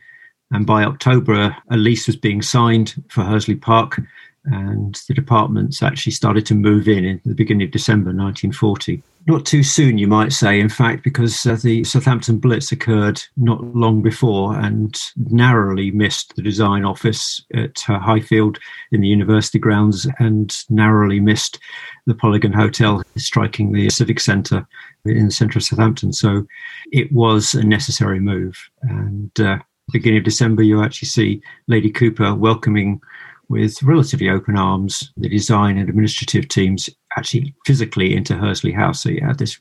And 0.52 0.66
by 0.66 0.84
October, 0.84 1.56
a 1.70 1.78
lease 1.78 2.08
was 2.08 2.16
being 2.16 2.42
signed 2.42 3.04
for 3.10 3.24
Hursley 3.24 3.56
Park, 3.56 4.00
and 4.48 5.02
the 5.08 5.14
departments 5.14 5.84
actually 5.84 6.14
started 6.14 6.46
to 6.46 6.56
move 6.56 6.88
in 6.88 7.06
in 7.06 7.22
the 7.26 7.36
beginning 7.36 7.68
of 7.68 7.72
December 7.72 8.10
1940. 8.10 9.04
Not 9.28 9.46
too 9.46 9.62
soon, 9.62 9.98
you 9.98 10.08
might 10.08 10.32
say, 10.32 10.58
in 10.58 10.70
fact, 10.70 11.04
because 11.04 11.46
uh, 11.46 11.58
the 11.62 11.84
Southampton 11.84 12.40
Blitz 12.40 12.72
occurred 12.72 13.22
not 13.36 13.62
long 13.76 14.02
before 14.02 14.58
and 14.58 14.98
narrowly 15.18 15.92
missed 15.92 16.36
the 16.36 16.42
design 16.42 16.86
office 16.86 17.44
at 17.54 17.78
uh, 17.90 18.00
Highfield 18.00 18.58
in 18.94 19.02
the 19.02 19.08
university 19.08 19.60
grounds 19.60 20.08
and 20.20 20.56
narrowly 20.70 21.20
missed 21.20 21.60
the 22.06 22.16
Polygon 22.16 22.54
Hotel, 22.54 23.04
striking 23.18 23.74
the 23.74 23.90
Civic 23.90 24.22
Centre 24.22 24.66
in 25.04 25.26
the 25.26 25.32
centre 25.32 25.60
of 25.60 25.64
Southampton. 25.64 26.14
So 26.14 26.48
it 26.94 27.12
was 27.12 27.54
a 27.54 27.64
necessary 27.64 28.22
move. 28.22 28.58
And 28.84 29.38
uh, 29.42 29.58
beginning 29.92 30.20
of 30.20 30.24
December, 30.24 30.64
you 30.64 30.82
actually 30.82 31.08
see 31.08 31.42
Lady 31.68 31.92
Cooper 31.92 32.34
welcoming 32.34 33.02
with 33.50 33.82
relatively 33.84 34.30
open 34.30 34.58
arms 34.58 35.12
the 35.18 35.30
design 35.30 35.78
and 35.78 35.90
administrative 35.90 36.48
teams 36.48 36.90
actually 37.18 37.56
physically 37.66 38.16
into 38.16 38.36
Hursley 38.36 38.72
House. 38.72 39.02
So 39.02 39.10
you 39.10 39.26
had 39.26 39.40
this 39.40 39.60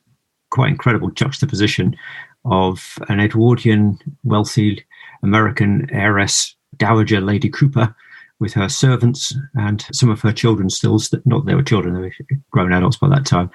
quite 0.50 0.71
incredible 0.71 1.11
juxtaposition 1.11 1.97
of 2.45 2.99
an 3.09 3.21
Edwardian 3.21 3.99
wealthy 4.25 4.85
American 5.23 5.88
heiress, 5.93 6.55
Dowager 6.76 7.21
Lady 7.21 7.49
Cooper, 7.49 7.95
with 8.38 8.52
her 8.52 8.69
servants 8.69 9.35
and 9.55 9.87
some 9.93 10.11
of 10.11 10.21
her 10.21 10.33
children 10.33 10.69
still, 10.69 11.00
not 11.25 11.47
they 11.47 11.55
were 11.55 11.62
children, 11.62 11.95
they 11.95 12.00
were 12.00 12.40
grown 12.50 12.73
adults 12.73 12.99
by 12.99 13.09
that 13.09 13.25
time, 13.25 13.50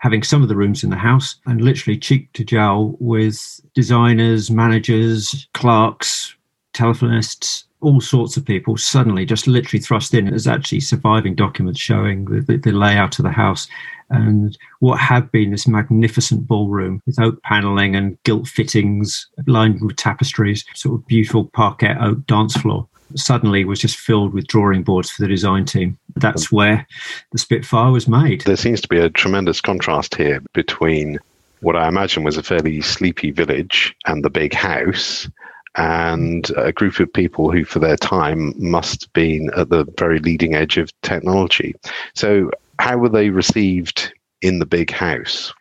having 0.00 0.22
some 0.22 0.42
of 0.42 0.48
the 0.48 0.56
rooms 0.56 0.82
in 0.82 0.90
the 0.90 0.96
house 0.96 1.36
and 1.46 1.60
literally 1.60 1.98
cheek 1.98 2.32
to 2.32 2.44
jowl 2.44 2.96
with 2.98 3.60
designers, 3.74 4.50
managers, 4.50 5.48
clerks, 5.54 6.36
telephonists, 6.76 7.64
all 7.80 8.00
sorts 8.00 8.36
of 8.36 8.44
people 8.44 8.76
suddenly 8.76 9.24
just 9.24 9.46
literally 9.46 9.82
thrust 9.82 10.14
in. 10.14 10.26
There's 10.26 10.46
actually 10.46 10.80
surviving 10.80 11.34
documents 11.34 11.80
showing 11.80 12.24
the, 12.26 12.56
the, 12.56 12.72
layout 12.72 13.18
of 13.18 13.24
the 13.24 13.30
house 13.30 13.68
and 14.10 14.56
what 14.80 14.98
had 14.98 15.30
been 15.32 15.50
this 15.50 15.66
magnificent 15.66 16.46
ballroom 16.46 17.02
with 17.06 17.20
oak 17.20 17.42
paneling 17.42 17.96
and 17.96 18.22
gilt 18.22 18.46
fittings 18.46 19.26
lined 19.46 19.80
with 19.80 19.96
tapestries, 19.96 20.64
sort 20.74 21.00
of 21.00 21.06
beautiful 21.06 21.44
parquet 21.46 21.96
oak 22.00 22.24
dance 22.26 22.56
floor 22.56 22.86
suddenly 23.14 23.64
was 23.64 23.80
just 23.80 23.96
filled 23.96 24.32
with 24.32 24.46
drawing 24.46 24.82
boards 24.82 25.10
for 25.10 25.22
the 25.22 25.28
design 25.28 25.64
team. 25.64 25.96
That's 26.16 26.50
where 26.50 26.86
the 27.32 27.38
Spitfire 27.38 27.92
was 27.92 28.08
made. 28.08 28.40
There 28.42 28.56
seems 28.56 28.80
to 28.80 28.88
be 28.88 28.98
a 28.98 29.10
tremendous 29.10 29.60
contrast 29.60 30.14
here 30.14 30.42
between 30.54 31.18
what 31.60 31.76
I 31.76 31.88
imagine 31.88 32.24
was 32.24 32.36
a 32.36 32.42
fairly 32.42 32.80
sleepy 32.80 33.30
village 33.30 33.94
and 34.06 34.24
the 34.24 34.30
big 34.30 34.54
house, 34.54 35.28
and 35.76 36.50
a 36.56 36.72
group 36.72 37.00
of 37.00 37.12
people 37.12 37.50
who, 37.50 37.64
for 37.64 37.78
their 37.78 37.96
time, 37.96 38.54
must 38.56 39.04
have 39.04 39.12
been 39.12 39.50
at 39.56 39.68
the 39.68 39.84
very 39.98 40.18
leading 40.18 40.54
edge 40.54 40.78
of 40.78 40.90
technology. 41.02 41.74
So, 42.14 42.50
how 42.78 42.98
were 42.98 43.08
they 43.08 43.30
received 43.30 44.12
in 44.42 44.58
the 44.58 44.66
big 44.66 44.90
house? 44.90 45.52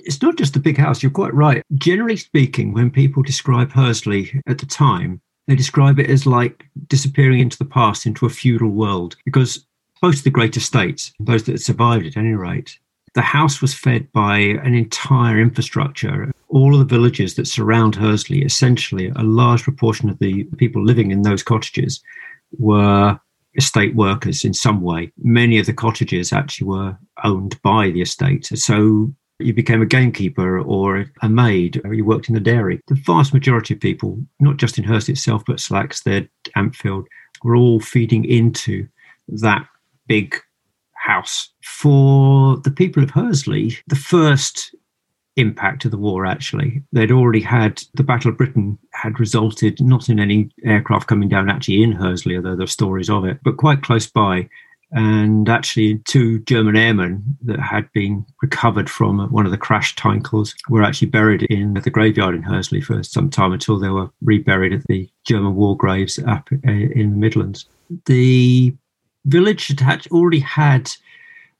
It's 0.00 0.22
not 0.22 0.36
just 0.36 0.54
the 0.54 0.60
big 0.60 0.78
house, 0.78 1.02
you're 1.02 1.10
quite 1.10 1.34
right. 1.34 1.62
Generally 1.74 2.18
speaking, 2.18 2.72
when 2.72 2.90
people 2.90 3.22
describe 3.22 3.72
Hursley 3.72 4.40
at 4.46 4.58
the 4.58 4.66
time, 4.66 5.20
they 5.48 5.56
describe 5.56 5.98
it 5.98 6.10
as 6.10 6.26
like 6.26 6.64
disappearing 6.88 7.40
into 7.40 7.58
the 7.58 7.64
past, 7.64 8.06
into 8.06 8.26
a 8.26 8.30
feudal 8.30 8.70
world, 8.70 9.16
because 9.24 9.66
most 10.02 10.18
of 10.18 10.24
the 10.24 10.30
great 10.30 10.56
estates, 10.56 11.12
those 11.18 11.44
that 11.44 11.60
survived 11.60 12.06
at 12.06 12.16
any 12.16 12.32
rate, 12.32 12.78
the 13.16 13.22
house 13.22 13.62
was 13.62 13.74
fed 13.74 14.12
by 14.12 14.38
an 14.38 14.74
entire 14.74 15.40
infrastructure. 15.40 16.30
All 16.48 16.74
of 16.74 16.80
the 16.86 16.94
villages 16.94 17.34
that 17.34 17.46
surround 17.46 17.96
Hursley, 17.96 18.42
essentially, 18.42 19.10
a 19.16 19.22
large 19.22 19.62
proportion 19.62 20.10
of 20.10 20.18
the 20.18 20.44
people 20.58 20.84
living 20.84 21.10
in 21.10 21.22
those 21.22 21.42
cottages 21.42 22.02
were 22.58 23.18
estate 23.56 23.96
workers 23.96 24.44
in 24.44 24.52
some 24.52 24.82
way. 24.82 25.10
Many 25.16 25.58
of 25.58 25.64
the 25.64 25.72
cottages 25.72 26.30
actually 26.30 26.68
were 26.68 26.98
owned 27.24 27.60
by 27.62 27.90
the 27.90 28.02
estate. 28.02 28.46
So 28.46 29.14
you 29.38 29.54
became 29.54 29.80
a 29.80 29.86
gamekeeper 29.86 30.60
or 30.60 31.06
a 31.22 31.28
maid 31.28 31.80
or 31.84 31.94
you 31.94 32.04
worked 32.04 32.28
in 32.28 32.34
the 32.34 32.40
dairy. 32.40 32.82
The 32.88 33.00
vast 33.06 33.32
majority 33.32 33.72
of 33.72 33.80
people, 33.80 34.22
not 34.40 34.58
just 34.58 34.76
in 34.76 34.84
Hurst 34.84 35.08
itself, 35.08 35.42
but 35.46 35.56
Slackstead, 35.56 36.28
Ampfield, 36.54 37.06
were 37.42 37.56
all 37.56 37.80
feeding 37.80 38.26
into 38.26 38.86
that 39.28 39.66
big 40.06 40.36
house. 41.06 41.50
For 41.62 42.56
the 42.58 42.70
people 42.70 43.02
of 43.02 43.10
Hursley, 43.10 43.78
the 43.86 43.96
first 43.96 44.74
impact 45.36 45.84
of 45.84 45.90
the 45.90 45.98
war 45.98 46.24
actually 46.24 46.82
they'd 46.92 47.12
already 47.12 47.42
had 47.42 47.82
the 47.92 48.02
battle 48.02 48.30
of 48.30 48.38
britain 48.38 48.78
had 48.92 49.20
resulted 49.20 49.78
not 49.82 50.08
in 50.08 50.18
any 50.18 50.48
aircraft 50.64 51.06
coming 51.08 51.28
down 51.28 51.50
actually 51.50 51.82
in 51.82 51.92
Hursley 51.92 52.36
although 52.36 52.56
there 52.56 52.64
are 52.64 52.66
stories 52.66 53.10
of 53.10 53.26
it 53.26 53.38
but 53.44 53.58
quite 53.58 53.82
close 53.82 54.06
by 54.06 54.48
and 54.92 55.48
actually 55.48 55.98
two 56.06 56.38
German 56.40 56.76
airmen 56.76 57.22
that 57.42 57.58
had 57.58 57.90
been 57.92 58.24
recovered 58.40 58.88
from 58.88 59.18
one 59.30 59.44
of 59.44 59.52
the 59.52 59.58
crashed 59.58 59.98
Heinkels 59.98 60.54
were 60.68 60.82
actually 60.82 61.08
buried 61.08 61.42
in 61.44 61.74
the 61.74 61.90
graveyard 61.90 62.34
in 62.34 62.42
Hursley 62.42 62.80
for 62.80 63.02
some 63.02 63.28
time 63.28 63.52
until 63.52 63.78
they 63.78 63.88
were 63.88 64.08
reburied 64.22 64.72
at 64.72 64.84
the 64.86 65.10
German 65.24 65.56
war 65.56 65.76
graves 65.76 66.18
up 66.20 66.48
uh, 66.66 66.70
in 66.70 67.10
the 67.10 67.16
Midlands. 67.16 67.66
The 68.06 68.74
village 69.26 69.78
had 69.78 70.06
already 70.08 70.40
had 70.40 70.90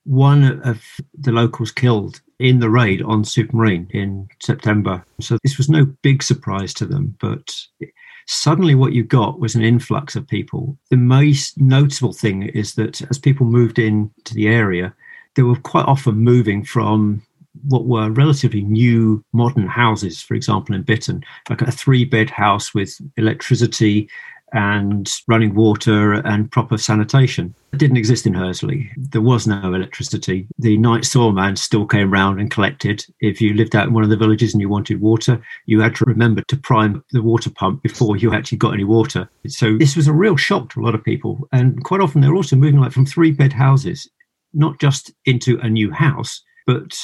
one 0.04 0.60
of 0.62 0.82
the 1.18 1.32
locals 1.32 1.72
killed 1.72 2.20
in 2.38 2.60
the 2.60 2.70
raid 2.70 3.02
on 3.02 3.24
Supermarine 3.24 3.88
in 3.90 4.28
September. 4.40 5.04
So 5.20 5.38
this 5.42 5.58
was 5.58 5.68
no 5.68 5.84
big 6.02 6.22
surprise 6.22 6.72
to 6.74 6.86
them, 6.86 7.16
but 7.20 7.54
suddenly 8.26 8.74
what 8.74 8.92
you 8.92 9.02
got 9.02 9.40
was 9.40 9.54
an 9.54 9.62
influx 9.62 10.14
of 10.14 10.28
people. 10.28 10.78
The 10.90 10.96
most 10.96 11.58
notable 11.60 12.12
thing 12.12 12.44
is 12.44 12.74
that 12.74 13.02
as 13.10 13.18
people 13.18 13.46
moved 13.46 13.78
into 13.78 14.34
the 14.34 14.48
area, 14.48 14.94
they 15.34 15.42
were 15.42 15.56
quite 15.56 15.86
often 15.86 16.16
moving 16.16 16.64
from 16.64 17.22
what 17.64 17.86
were 17.86 18.10
relatively 18.10 18.62
new 18.62 19.24
modern 19.32 19.66
houses, 19.66 20.20
for 20.20 20.34
example, 20.34 20.74
in 20.74 20.84
Bitterne, 20.84 21.24
like 21.48 21.62
a 21.62 21.72
three 21.72 22.04
bed 22.04 22.30
house 22.30 22.74
with 22.74 22.98
electricity 23.16 24.08
and 24.56 25.12
running 25.28 25.54
water 25.54 26.14
and 26.14 26.50
proper 26.50 26.78
sanitation. 26.78 27.54
It 27.74 27.78
didn't 27.78 27.98
exist 27.98 28.26
in 28.26 28.32
Hursley. 28.32 28.90
There 28.96 29.20
was 29.20 29.46
no 29.46 29.74
electricity. 29.74 30.48
The 30.58 30.78
night 30.78 31.04
sawman 31.04 31.56
still 31.56 31.86
came 31.86 32.10
round 32.10 32.40
and 32.40 32.50
collected. 32.50 33.04
If 33.20 33.42
you 33.42 33.52
lived 33.52 33.76
out 33.76 33.86
in 33.86 33.92
one 33.92 34.02
of 34.02 34.08
the 34.08 34.16
villages 34.16 34.54
and 34.54 34.62
you 34.62 34.70
wanted 34.70 35.00
water, 35.00 35.42
you 35.66 35.80
had 35.80 35.94
to 35.96 36.06
remember 36.06 36.42
to 36.48 36.56
prime 36.56 37.04
the 37.12 37.22
water 37.22 37.50
pump 37.50 37.82
before 37.82 38.16
you 38.16 38.32
actually 38.32 38.56
got 38.56 38.72
any 38.72 38.84
water. 38.84 39.28
So 39.46 39.76
this 39.76 39.94
was 39.94 40.08
a 40.08 40.12
real 40.14 40.36
shock 40.36 40.70
to 40.70 40.80
a 40.80 40.84
lot 40.84 40.94
of 40.94 41.04
people. 41.04 41.46
And 41.52 41.84
quite 41.84 42.00
often 42.00 42.22
they're 42.22 42.34
also 42.34 42.56
moving 42.56 42.80
like 42.80 42.92
from 42.92 43.04
three 43.04 43.32
bed 43.32 43.52
houses, 43.52 44.08
not 44.54 44.80
just 44.80 45.12
into 45.26 45.58
a 45.60 45.68
new 45.68 45.90
house, 45.90 46.42
but 46.66 46.98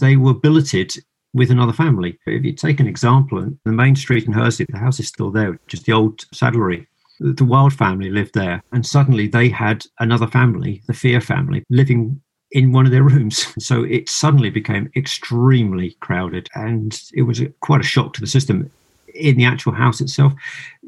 they 0.00 0.14
were 0.16 0.34
billeted 0.34 0.92
with 1.34 1.50
another 1.50 1.72
family. 1.72 2.16
If 2.26 2.44
you 2.44 2.52
take 2.52 2.78
an 2.78 2.86
example, 2.86 3.50
the 3.64 3.72
main 3.72 3.96
street 3.96 4.26
in 4.26 4.32
Hursley, 4.32 4.66
the 4.68 4.78
house 4.78 5.00
is 5.00 5.08
still 5.08 5.30
there, 5.30 5.58
just 5.66 5.86
the 5.86 5.92
old 5.92 6.20
saddlery. 6.32 6.86
The 7.22 7.44
Wild 7.44 7.72
family 7.72 8.10
lived 8.10 8.34
there, 8.34 8.62
and 8.72 8.84
suddenly 8.84 9.28
they 9.28 9.48
had 9.48 9.84
another 10.00 10.26
family, 10.26 10.82
the 10.86 10.94
Fear 10.94 11.20
family, 11.20 11.64
living 11.70 12.20
in 12.50 12.72
one 12.72 12.84
of 12.84 12.92
their 12.92 13.02
rooms. 13.14 13.46
So 13.64 13.84
it 13.84 14.08
suddenly 14.08 14.50
became 14.50 14.90
extremely 14.96 15.96
crowded, 16.00 16.48
and 16.54 17.00
it 17.14 17.22
was 17.22 17.40
quite 17.60 17.80
a 17.80 17.84
shock 17.84 18.14
to 18.14 18.20
the 18.20 18.26
system. 18.26 18.70
In 19.14 19.36
the 19.36 19.44
actual 19.44 19.72
house 19.72 20.00
itself, 20.00 20.32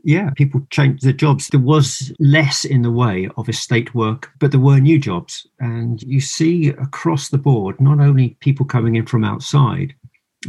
yeah, 0.03 0.31
people 0.31 0.67
changed 0.71 1.05
their 1.05 1.13
jobs. 1.13 1.49
There 1.49 1.61
was 1.61 2.13
less 2.19 2.65
in 2.65 2.83
the 2.83 2.91
way 2.91 3.29
of 3.37 3.49
estate 3.49 3.95
work, 3.95 4.31
but 4.39 4.51
there 4.51 4.61
were 4.61 4.79
new 4.79 4.99
jobs. 4.99 5.47
And 5.61 6.03
you 6.03 6.21
see 6.21 6.69
across 6.69 7.29
the 7.29 7.39
board, 7.39 7.81
not 7.81 8.01
only 8.01 8.37
people 8.41 8.67
coming 8.67 8.97
in 8.97 9.07
from 9.07 9.25
outside, 9.25 9.95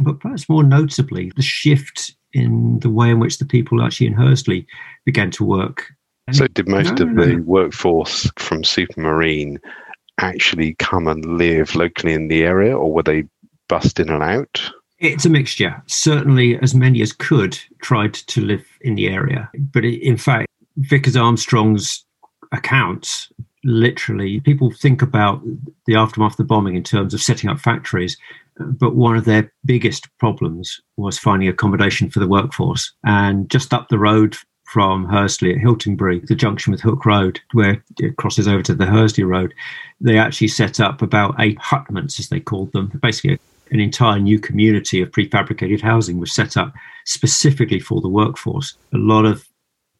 but 0.00 0.20
perhaps 0.20 0.48
more 0.48 0.62
notably, 0.62 1.32
the 1.36 1.42
shift 1.42 2.14
in 2.36 2.78
the 2.80 2.90
way 2.90 3.10
in 3.10 3.18
which 3.18 3.38
the 3.38 3.46
people 3.46 3.82
actually 3.82 4.06
in 4.06 4.12
Hursley 4.12 4.66
began 5.04 5.30
to 5.32 5.44
work. 5.44 5.92
So, 6.32 6.46
did 6.48 6.68
most 6.68 6.98
no, 6.98 7.06
of 7.06 7.16
the 7.16 7.36
workforce 7.36 8.30
from 8.36 8.62
Supermarine 8.62 9.58
actually 10.18 10.74
come 10.74 11.06
and 11.06 11.24
live 11.38 11.74
locally 11.74 12.12
in 12.12 12.28
the 12.28 12.42
area, 12.42 12.76
or 12.76 12.92
were 12.92 13.02
they 13.02 13.24
bussed 13.68 14.00
in 14.00 14.10
and 14.10 14.22
out? 14.22 14.60
It's 14.98 15.24
a 15.24 15.30
mixture. 15.30 15.82
Certainly, 15.86 16.58
as 16.60 16.74
many 16.74 17.00
as 17.00 17.12
could 17.12 17.58
tried 17.80 18.14
to 18.14 18.40
live 18.40 18.64
in 18.80 18.96
the 18.96 19.08
area. 19.08 19.50
But 19.72 19.84
in 19.84 20.16
fact, 20.16 20.48
Vickers 20.78 21.16
Armstrong's 21.16 22.04
accounts 22.52 23.30
literally, 23.64 24.40
people 24.40 24.70
think 24.70 25.02
about 25.02 25.42
the 25.86 25.96
aftermath 25.96 26.32
of 26.32 26.36
the 26.38 26.44
bombing 26.44 26.76
in 26.76 26.82
terms 26.82 27.14
of 27.14 27.22
setting 27.22 27.50
up 27.50 27.58
factories, 27.58 28.16
but 28.58 28.94
one 28.94 29.16
of 29.16 29.24
their 29.24 29.52
biggest 29.64 30.08
problems 30.18 30.80
was 30.96 31.18
finding 31.18 31.48
accommodation 31.48 32.10
for 32.10 32.20
the 32.20 32.28
workforce. 32.28 32.92
And 33.04 33.50
just 33.50 33.74
up 33.74 33.88
the 33.88 33.98
road 33.98 34.36
from 34.64 35.04
Hursley 35.04 35.52
at 35.52 35.60
Hiltonbury, 35.60 36.26
the 36.26 36.34
junction 36.34 36.72
with 36.72 36.80
Hook 36.80 37.06
Road, 37.06 37.40
where 37.52 37.82
it 37.98 38.16
crosses 38.16 38.48
over 38.48 38.62
to 38.62 38.74
the 38.74 38.86
Hursley 38.86 39.24
Road, 39.24 39.54
they 40.00 40.18
actually 40.18 40.48
set 40.48 40.80
up 40.80 41.02
about 41.02 41.36
eight 41.38 41.58
hutments, 41.60 42.18
as 42.18 42.28
they 42.28 42.40
called 42.40 42.72
them. 42.72 42.90
Basically, 43.00 43.38
an 43.70 43.80
entire 43.80 44.18
new 44.18 44.38
community 44.38 45.00
of 45.00 45.10
prefabricated 45.10 45.80
housing 45.80 46.18
was 46.18 46.32
set 46.32 46.56
up 46.56 46.72
specifically 47.04 47.80
for 47.80 48.00
the 48.00 48.08
workforce. 48.08 48.76
A 48.92 48.98
lot 48.98 49.24
of 49.24 49.46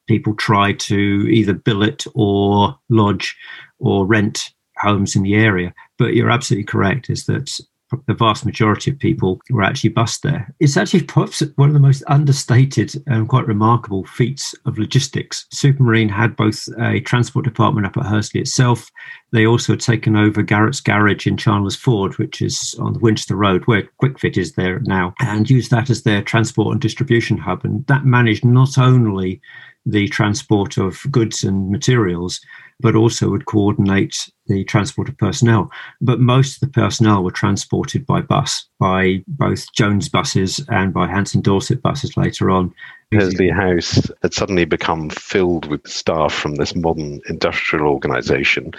people 0.06 0.34
try 0.34 0.72
to 0.72 0.94
either 0.94 1.52
billet 1.52 2.04
or 2.14 2.78
lodge 2.88 3.36
or 3.78 4.06
rent 4.06 4.50
homes 4.78 5.16
in 5.16 5.22
the 5.22 5.34
area. 5.34 5.74
But 5.98 6.14
you're 6.14 6.30
absolutely 6.30 6.64
correct, 6.64 7.10
is 7.10 7.26
that 7.26 7.58
the 8.06 8.14
vast 8.14 8.44
majority 8.44 8.90
of 8.90 8.98
people 8.98 9.40
were 9.50 9.62
actually 9.62 9.90
bussed 9.90 10.22
there. 10.22 10.52
It's 10.60 10.76
actually 10.76 11.02
perhaps 11.02 11.42
one 11.56 11.68
of 11.68 11.74
the 11.74 11.80
most 11.80 12.02
understated 12.08 12.94
and 13.06 13.28
quite 13.28 13.46
remarkable 13.46 14.04
feats 14.04 14.54
of 14.64 14.78
logistics. 14.78 15.46
Supermarine 15.52 16.10
had 16.10 16.36
both 16.36 16.68
a 16.80 17.00
transport 17.00 17.44
department 17.44 17.86
up 17.86 17.96
at 17.96 18.06
Hursley 18.06 18.40
itself. 18.40 18.90
They 19.32 19.46
also 19.46 19.74
had 19.74 19.80
taken 19.80 20.16
over 20.16 20.42
Garrett's 20.42 20.80
Garage 20.80 21.26
in 21.26 21.36
Chandler's 21.36 21.76
Ford, 21.76 22.16
which 22.18 22.42
is 22.42 22.74
on 22.80 22.92
the 22.92 22.98
Winchester 22.98 23.36
Road, 23.36 23.64
where 23.66 23.88
Kwik 24.00 24.18
Fit 24.18 24.36
is 24.36 24.52
there 24.52 24.80
now, 24.80 25.14
and 25.20 25.48
used 25.48 25.70
that 25.70 25.90
as 25.90 26.02
their 26.02 26.22
transport 26.22 26.72
and 26.72 26.80
distribution 26.80 27.38
hub. 27.38 27.64
And 27.64 27.86
that 27.86 28.04
managed 28.04 28.44
not 28.44 28.78
only 28.78 29.40
the 29.86 30.08
transport 30.08 30.76
of 30.76 31.00
goods 31.10 31.44
and 31.44 31.70
materials, 31.70 32.40
but 32.80 32.96
also 32.96 33.30
would 33.30 33.46
coordinate 33.46 34.28
the 34.46 34.64
transport 34.64 35.08
of 35.08 35.16
personnel. 35.16 35.70
But 36.00 36.20
most 36.20 36.56
of 36.56 36.60
the 36.60 36.80
personnel 36.80 37.22
were 37.22 37.30
transported 37.30 38.04
by 38.04 38.20
bus, 38.20 38.66
by 38.78 39.22
both 39.26 39.72
Jones 39.74 40.08
buses 40.08 40.60
and 40.68 40.92
by 40.92 41.06
Hants 41.06 41.34
and 41.34 41.42
Dorset 41.42 41.80
buses 41.80 42.16
later 42.16 42.50
on. 42.50 42.74
Hursley 43.12 43.48
House 43.48 44.10
had 44.22 44.34
suddenly 44.34 44.64
become 44.64 45.10
filled 45.10 45.66
with 45.66 45.86
staff 45.86 46.34
from 46.34 46.56
this 46.56 46.74
modern 46.74 47.20
industrial 47.28 47.86
organisation. 47.86 48.72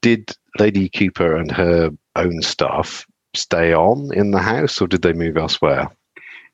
Did 0.00 0.30
Lady 0.58 0.88
Cooper 0.88 1.36
and 1.36 1.50
her 1.52 1.90
own 2.16 2.42
staff 2.42 3.06
stay 3.36 3.74
on 3.74 4.10
in 4.14 4.30
the 4.30 4.40
house 4.40 4.80
or 4.80 4.86
did 4.86 5.02
they 5.02 5.12
move 5.12 5.36
elsewhere? 5.36 5.90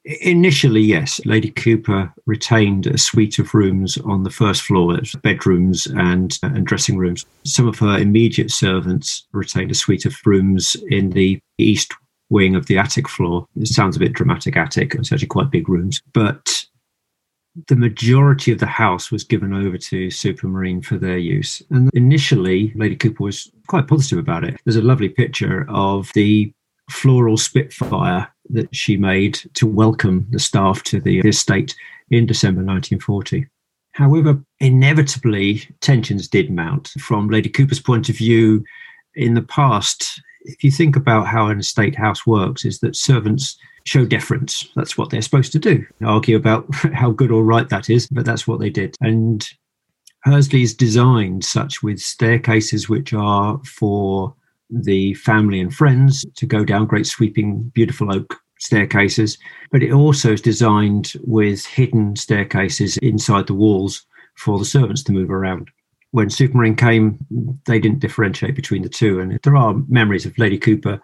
Initially, 0.04 0.80
yes. 0.80 1.21
Lady 1.26 1.50
Cooper 1.50 2.12
retained 2.25 2.87
a 2.87 2.97
suite 2.97 3.38
of 3.38 3.52
rooms 3.52 3.99
on 3.99 4.23
the 4.23 4.30
first 4.30 4.62
floor, 4.62 4.97
bedrooms 5.23 5.87
and, 5.87 6.38
uh, 6.42 6.47
and 6.47 6.66
dressing 6.66 6.97
rooms. 6.97 7.26
Some 7.45 7.69
of 7.69 7.78
her 7.80 7.99
immediate 7.99 8.50
servants 8.50 9.26
retained 9.33 9.71
a 9.71 9.75
suite 9.75 10.07
of 10.07 10.16
rooms 10.25 10.75
in 10.88 11.11
the 11.11 11.38
east 11.59 11.92
wing 12.30 12.57
of 12.57 12.66
the 12.66 12.78
attic 12.78 13.09
floor. 13.09 13.47
It 13.57 13.69
sounds 13.69 13.97
a 13.97 14.00
bit 14.00 14.14
dramatic, 14.14 14.57
attic. 14.57 14.95
It's 14.95 15.12
actually 15.12 15.28
quite 15.28 15.50
big 15.50 15.69
rooms. 15.69 16.00
But 16.14 16.64
the 17.69 17.76
majority 17.76 18.52
of 18.52 18.59
the 18.59 18.66
house 18.66 19.11
was 19.11 19.25
given 19.25 19.52
over 19.52 19.76
to 19.76 20.07
Supermarine 20.07 20.83
for 20.83 20.97
their 20.97 21.19
use. 21.19 21.62
And 21.71 21.90
initially, 21.92 22.73
Lady 22.75 22.97
Cooper 22.97 23.25
was 23.25 23.50
quite 23.66 23.88
positive 23.88 24.19
about 24.19 24.45
it. 24.45 24.59
There's 24.64 24.76
a 24.76 24.83
lovely 24.83 25.09
picture 25.09 25.66
of 25.69 26.11
the 26.14 26.52
floral 26.90 27.37
Spitfire 27.37 28.28
that 28.50 28.75
she 28.75 28.97
made 28.97 29.40
to 29.54 29.66
welcome 29.66 30.26
the 30.30 30.38
staff 30.38 30.82
to 30.85 31.00
the 31.00 31.20
estate 31.20 31.75
in 32.11 32.26
December 32.26 32.62
1940. 32.62 33.47
However, 33.92 34.42
inevitably, 34.61 35.62
tensions 35.80 36.28
did 36.28 36.50
mount. 36.50 36.88
From 37.00 37.28
Lady 37.28 37.49
Cooper's 37.49 37.80
point 37.80 38.09
of 38.09 38.16
view, 38.16 38.64
in 39.14 39.35
the 39.35 39.42
past, 39.42 40.20
if 40.42 40.62
you 40.64 40.70
think 40.70 40.97
about 40.97 41.26
how 41.26 41.49
an 41.49 41.59
estate 41.61 41.97
house 41.97 42.26
works, 42.26 42.64
is 42.64 42.80
that 42.80 42.97
servants 42.97 43.56
show 43.85 44.04
deference. 44.04 44.68
That's 44.76 44.97
what 44.97 45.11
they're 45.11 45.23
supposed 45.23 45.52
to 45.52 45.59
do. 45.59 45.85
Argue 46.04 46.37
about 46.37 46.66
how 46.92 47.11
good 47.11 47.30
or 47.30 47.44
right 47.44 47.68
that 47.68 47.90
is, 47.90 48.06
but 48.09 48.25
that's 48.25 48.47
what 48.47 48.61
they 48.61 48.70
did. 48.70 48.97
And 49.00 49.47
Hursley's 50.23 50.75
designed 50.75 51.44
such 51.44 51.82
with 51.82 51.99
staircases 51.99 52.88
which 52.88 53.12
are 53.12 53.61
for 53.64 54.35
the 54.71 55.15
family 55.15 55.61
and 55.61 55.75
friends 55.75 56.25
to 56.37 56.47
go 56.47 56.65
down 56.65 56.87
great 56.87 57.07
sweeping, 57.07 57.71
beautiful 57.75 58.12
oak 58.12 58.39
staircases, 58.59 59.39
but 59.71 59.83
it 59.83 59.93
also 59.93 60.33
is 60.33 60.41
designed 60.41 61.15
with 61.25 61.65
hidden 61.67 62.15
staircases 62.17 62.97
inside 62.99 63.47
the 63.47 63.55
walls 63.55 64.07
for 64.37 64.59
the 64.59 64.65
servants 64.65 65.03
to 65.05 65.12
move 65.12 65.31
around. 65.31 65.71
When 66.12 66.29
Supermarine 66.29 66.77
came, 66.77 67.19
they 67.67 67.79
didn't 67.79 68.00
differentiate 68.00 68.57
between 68.57 68.83
the 68.83 68.89
two, 68.89 69.21
and 69.21 69.39
there 69.43 69.57
are 69.57 69.75
memories 69.89 70.27
of 70.27 70.37
Lady 70.39 70.59
Cooper 70.59 71.00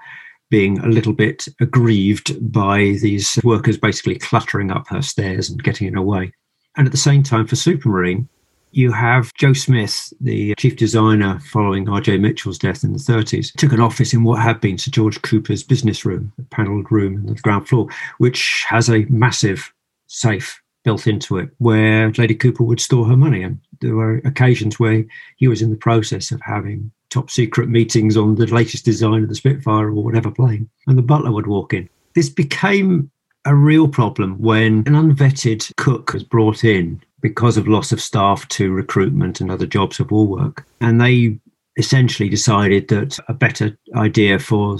being 0.50 0.78
a 0.78 0.88
little 0.88 1.12
bit 1.12 1.46
aggrieved 1.60 2.52
by 2.52 2.96
these 3.00 3.38
workers 3.42 3.76
basically 3.76 4.16
cluttering 4.16 4.70
up 4.70 4.86
her 4.88 5.02
stairs 5.02 5.50
and 5.50 5.62
getting 5.62 5.86
in 5.86 5.94
her 5.94 6.02
way. 6.02 6.32
And 6.76 6.86
at 6.86 6.92
the 6.92 6.98
same 6.98 7.22
time, 7.22 7.46
for 7.46 7.56
Supermarine, 7.56 8.28
you 8.76 8.92
have 8.92 9.32
Joe 9.34 9.54
Smith, 9.54 10.12
the 10.20 10.54
chief 10.56 10.76
designer 10.76 11.40
following 11.40 11.88
R.J. 11.88 12.18
Mitchell's 12.18 12.58
death 12.58 12.84
in 12.84 12.92
the 12.92 12.98
30s, 12.98 13.52
took 13.54 13.72
an 13.72 13.80
office 13.80 14.12
in 14.12 14.22
what 14.22 14.42
had 14.42 14.60
been 14.60 14.76
Sir 14.76 14.90
George 14.90 15.20
Cooper's 15.22 15.62
business 15.62 16.04
room, 16.04 16.30
a 16.38 16.42
panelled 16.42 16.92
room 16.92 17.16
on 17.16 17.26
the 17.26 17.40
ground 17.40 17.66
floor, 17.66 17.88
which 18.18 18.64
has 18.68 18.90
a 18.90 19.06
massive 19.08 19.72
safe 20.08 20.60
built 20.84 21.06
into 21.06 21.38
it 21.38 21.48
where 21.58 22.12
Lady 22.12 22.34
Cooper 22.34 22.62
would 22.62 22.78
store 22.78 23.06
her 23.06 23.16
money. 23.16 23.42
And 23.42 23.58
there 23.80 23.96
were 23.96 24.18
occasions 24.18 24.78
where 24.78 25.04
he 25.36 25.48
was 25.48 25.62
in 25.62 25.70
the 25.70 25.76
process 25.76 26.30
of 26.30 26.40
having 26.42 26.92
top 27.08 27.30
secret 27.30 27.70
meetings 27.70 28.16
on 28.16 28.34
the 28.34 28.46
latest 28.46 28.84
design 28.84 29.22
of 29.22 29.30
the 29.30 29.34
Spitfire 29.34 29.88
or 29.88 30.04
whatever 30.04 30.30
plane, 30.30 30.68
and 30.86 30.98
the 30.98 31.02
butler 31.02 31.32
would 31.32 31.46
walk 31.46 31.72
in. 31.72 31.88
This 32.14 32.28
became 32.28 33.10
a 33.46 33.54
real 33.54 33.88
problem 33.88 34.38
when 34.38 34.82
an 34.86 34.94
unvetted 34.94 35.72
cook 35.76 36.12
was 36.12 36.24
brought 36.24 36.62
in 36.62 37.00
because 37.20 37.56
of 37.56 37.68
loss 37.68 37.92
of 37.92 38.00
staff 38.00 38.46
to 38.48 38.72
recruitment 38.72 39.40
and 39.40 39.50
other 39.50 39.66
jobs 39.66 40.00
of 40.00 40.10
war 40.10 40.26
work. 40.26 40.66
And 40.80 41.00
they 41.00 41.38
essentially 41.76 42.28
decided 42.28 42.88
that 42.88 43.18
a 43.28 43.34
better 43.34 43.76
idea 43.94 44.38
for 44.38 44.78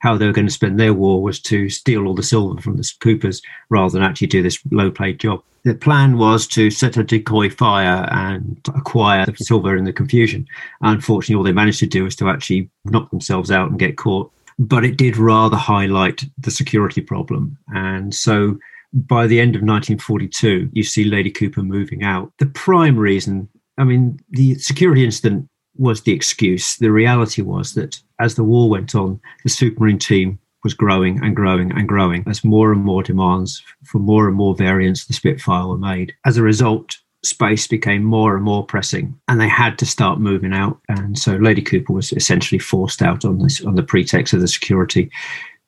how 0.00 0.16
they 0.16 0.26
were 0.26 0.32
going 0.32 0.46
to 0.46 0.52
spend 0.52 0.78
their 0.78 0.94
war 0.94 1.22
was 1.22 1.40
to 1.40 1.68
steal 1.68 2.06
all 2.06 2.14
the 2.14 2.22
silver 2.22 2.60
from 2.60 2.76
the 2.76 2.92
Coopers 3.00 3.42
rather 3.68 3.92
than 3.92 4.02
actually 4.02 4.28
do 4.28 4.42
this 4.42 4.58
low 4.70 4.90
paid 4.90 5.18
job. 5.18 5.42
The 5.64 5.74
plan 5.74 6.18
was 6.18 6.46
to 6.48 6.70
set 6.70 6.96
a 6.96 7.04
decoy 7.04 7.50
fire 7.50 8.08
and 8.12 8.58
acquire 8.74 9.26
the 9.26 9.36
silver 9.36 9.76
in 9.76 9.84
the 9.84 9.92
confusion. 9.92 10.46
Unfortunately, 10.82 11.34
all 11.34 11.42
they 11.42 11.52
managed 11.52 11.80
to 11.80 11.86
do 11.86 12.04
was 12.04 12.16
to 12.16 12.28
actually 12.28 12.70
knock 12.84 13.10
themselves 13.10 13.50
out 13.50 13.70
and 13.70 13.78
get 13.78 13.96
caught. 13.96 14.30
But 14.60 14.84
it 14.84 14.96
did 14.96 15.16
rather 15.16 15.56
highlight 15.56 16.24
the 16.38 16.50
security 16.50 17.00
problem. 17.00 17.58
And 17.74 18.14
so 18.14 18.58
by 18.92 19.26
the 19.26 19.40
end 19.40 19.54
of 19.54 19.62
1942, 19.62 20.70
you 20.72 20.82
see 20.82 21.04
Lady 21.04 21.30
Cooper 21.30 21.62
moving 21.62 22.02
out. 22.02 22.32
The 22.38 22.46
prime 22.46 22.96
reason, 22.96 23.48
I 23.76 23.84
mean, 23.84 24.18
the 24.30 24.54
security 24.56 25.04
incident 25.04 25.48
was 25.76 26.02
the 26.02 26.12
excuse. 26.12 26.76
The 26.76 26.90
reality 26.90 27.42
was 27.42 27.74
that 27.74 28.00
as 28.18 28.34
the 28.34 28.44
war 28.44 28.68
went 28.68 28.94
on, 28.94 29.20
the 29.44 29.50
Supermarine 29.50 30.00
team 30.00 30.38
was 30.64 30.74
growing 30.74 31.22
and 31.22 31.36
growing 31.36 31.70
and 31.72 31.88
growing 31.88 32.24
as 32.26 32.44
more 32.44 32.72
and 32.72 32.84
more 32.84 33.02
demands 33.02 33.62
for 33.84 33.98
more 33.98 34.26
and 34.26 34.36
more 34.36 34.54
variants 34.54 35.02
of 35.02 35.08
the 35.08 35.14
Spitfire 35.14 35.68
were 35.68 35.78
made. 35.78 36.12
As 36.26 36.36
a 36.36 36.42
result, 36.42 36.96
space 37.24 37.66
became 37.66 38.02
more 38.02 38.34
and 38.34 38.44
more 38.44 38.64
pressing 38.64 39.18
and 39.28 39.40
they 39.40 39.48
had 39.48 39.78
to 39.78 39.86
start 39.86 40.20
moving 40.20 40.52
out. 40.52 40.80
And 40.88 41.18
so 41.18 41.36
Lady 41.36 41.62
Cooper 41.62 41.92
was 41.92 42.12
essentially 42.12 42.58
forced 42.58 43.02
out 43.02 43.24
on 43.24 43.38
this 43.38 43.64
on 43.64 43.76
the 43.76 43.82
pretext 43.82 44.32
of 44.32 44.40
the 44.40 44.48
security. 44.48 45.10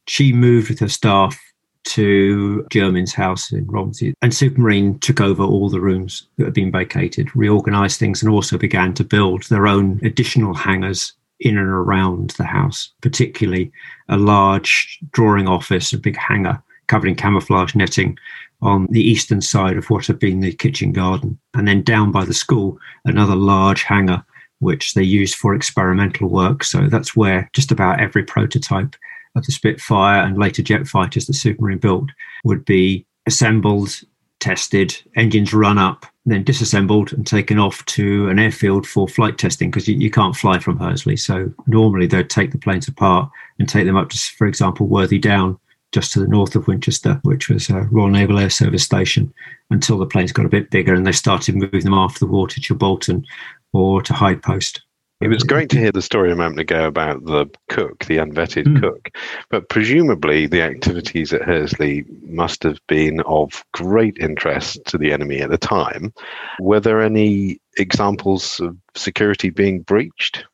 She 0.08 0.32
moved 0.32 0.70
with 0.70 0.80
her 0.80 0.88
staff 0.88 1.38
to 1.84 2.66
Jermyns 2.70 3.14
house 3.14 3.52
in 3.52 3.66
Romsey. 3.66 4.14
And 4.22 4.32
Supermarine 4.32 5.00
took 5.00 5.20
over 5.20 5.42
all 5.42 5.68
the 5.68 5.80
rooms 5.80 6.26
that 6.36 6.44
had 6.44 6.54
been 6.54 6.72
vacated, 6.72 7.34
reorganized 7.34 7.98
things, 7.98 8.22
and 8.22 8.30
also 8.30 8.58
began 8.58 8.94
to 8.94 9.04
build 9.04 9.44
their 9.44 9.66
own 9.66 10.00
additional 10.02 10.54
hangars 10.54 11.12
in 11.40 11.56
and 11.56 11.66
around 11.66 12.30
the 12.30 12.44
house, 12.44 12.92
particularly 13.00 13.72
a 14.08 14.16
large 14.16 14.98
drawing 15.12 15.48
office, 15.48 15.92
a 15.92 15.98
big 15.98 16.16
hangar 16.16 16.62
covered 16.86 17.08
in 17.08 17.14
camouflage 17.14 17.74
netting 17.74 18.18
on 18.62 18.86
the 18.90 19.02
eastern 19.02 19.40
side 19.40 19.76
of 19.76 19.88
what 19.88 20.06
had 20.06 20.18
been 20.18 20.40
the 20.40 20.52
kitchen 20.52 20.92
garden. 20.92 21.38
And 21.54 21.66
then 21.66 21.82
down 21.82 22.12
by 22.12 22.24
the 22.24 22.34
school, 22.34 22.78
another 23.04 23.36
large 23.36 23.84
hangar, 23.84 24.24
which 24.58 24.92
they 24.92 25.02
used 25.02 25.36
for 25.36 25.54
experimental 25.54 26.28
work. 26.28 26.62
So 26.64 26.88
that's 26.88 27.16
where 27.16 27.48
just 27.54 27.72
about 27.72 28.00
every 28.00 28.24
prototype 28.24 28.94
of 29.36 29.46
the 29.46 29.52
Spitfire 29.52 30.22
and 30.22 30.38
later 30.38 30.62
jet 30.62 30.86
fighters 30.86 31.26
that 31.26 31.34
Supermarine 31.34 31.78
built 31.78 32.10
would 32.44 32.64
be 32.64 33.06
assembled, 33.26 34.00
tested, 34.40 34.96
engines 35.16 35.54
run 35.54 35.78
up, 35.78 36.06
then 36.26 36.44
disassembled 36.44 37.12
and 37.12 37.26
taken 37.26 37.58
off 37.58 37.84
to 37.86 38.28
an 38.28 38.38
airfield 38.38 38.86
for 38.86 39.08
flight 39.08 39.38
testing 39.38 39.70
because 39.70 39.88
you, 39.88 39.96
you, 39.96 40.10
can't 40.10 40.36
fly 40.36 40.58
from 40.58 40.78
Hursley. 40.78 41.16
So 41.16 41.52
normally 41.66 42.06
they'd 42.06 42.28
take 42.28 42.52
the 42.52 42.58
planes 42.58 42.88
apart 42.88 43.30
and 43.58 43.68
take 43.68 43.86
them 43.86 43.96
up 43.96 44.10
to, 44.10 44.18
for 44.36 44.46
example, 44.46 44.86
Worthy 44.86 45.18
Down, 45.18 45.58
just 45.92 46.12
to 46.12 46.20
the 46.20 46.28
north 46.28 46.54
of 46.54 46.68
Winchester, 46.68 47.20
which 47.24 47.48
was 47.48 47.68
a 47.68 47.82
Royal 47.90 48.08
Naval 48.08 48.38
Air 48.38 48.50
Service 48.50 48.84
station, 48.84 49.32
until 49.70 49.98
the 49.98 50.06
planes 50.06 50.32
got 50.32 50.46
a 50.46 50.50
bit 50.50 50.70
bigger 50.70 50.94
and 50.94 51.06
they 51.06 51.12
started 51.12 51.56
moving 51.56 51.80
them 51.80 51.94
after 51.94 52.20
the 52.20 52.30
war 52.30 52.46
to 52.48 52.60
Chilbolton 52.60 53.24
or 53.72 54.02
to 54.02 54.12
High 54.12 54.34
Post. 54.34 54.82
It 55.20 55.28
was 55.28 55.42
great 55.42 55.68
to 55.70 55.78
hear 55.78 55.92
the 55.92 56.00
story 56.00 56.32
a 56.32 56.36
moment 56.36 56.60
ago 56.60 56.86
about 56.86 57.26
the 57.26 57.46
cook, 57.68 58.06
the 58.06 58.16
unvetted 58.16 58.64
mm. 58.64 58.80
cook. 58.80 59.10
But 59.50 59.68
presumably, 59.68 60.46
the 60.46 60.62
activities 60.62 61.34
at 61.34 61.42
Hursley 61.42 62.06
must 62.22 62.62
have 62.62 62.78
been 62.86 63.20
of 63.22 63.62
great 63.72 64.16
interest 64.18 64.82
to 64.86 64.96
the 64.96 65.12
enemy 65.12 65.42
at 65.42 65.50
the 65.50 65.58
time. 65.58 66.14
Were 66.58 66.80
there 66.80 67.02
any 67.02 67.60
examples 67.76 68.60
of 68.60 68.78
security 68.94 69.50
being 69.50 69.80
breached? 69.82 70.46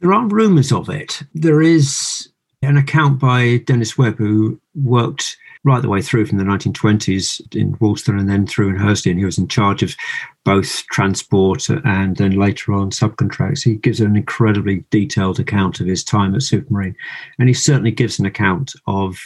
There 0.00 0.12
are 0.12 0.26
rumours 0.26 0.70
of 0.70 0.88
it. 0.88 1.24
There 1.34 1.60
is 1.60 2.28
an 2.62 2.76
account 2.76 3.18
by 3.18 3.56
Dennis 3.66 3.98
Webb, 3.98 4.18
who 4.18 4.60
worked 4.76 5.36
right 5.64 5.80
the 5.80 5.88
way 5.88 6.02
through 6.02 6.26
from 6.26 6.38
the 6.38 6.44
1920s 6.44 7.54
in 7.54 7.76
Woolston 7.78 8.18
and 8.18 8.28
then 8.28 8.46
through 8.46 8.70
in 8.70 8.76
Hursley. 8.76 9.12
And 9.12 9.18
he 9.18 9.24
was 9.24 9.38
in 9.38 9.48
charge 9.48 9.82
of 9.82 9.94
both 10.44 10.84
transport 10.86 11.68
and 11.68 12.16
then 12.16 12.32
later 12.32 12.72
on 12.72 12.90
subcontracts. 12.90 13.62
He 13.62 13.76
gives 13.76 14.00
an 14.00 14.16
incredibly 14.16 14.84
detailed 14.90 15.38
account 15.38 15.78
of 15.78 15.86
his 15.86 16.02
time 16.02 16.34
at 16.34 16.40
Supermarine. 16.40 16.96
And 17.38 17.48
he 17.48 17.54
certainly 17.54 17.92
gives 17.92 18.18
an 18.18 18.26
account 18.26 18.74
of 18.86 19.18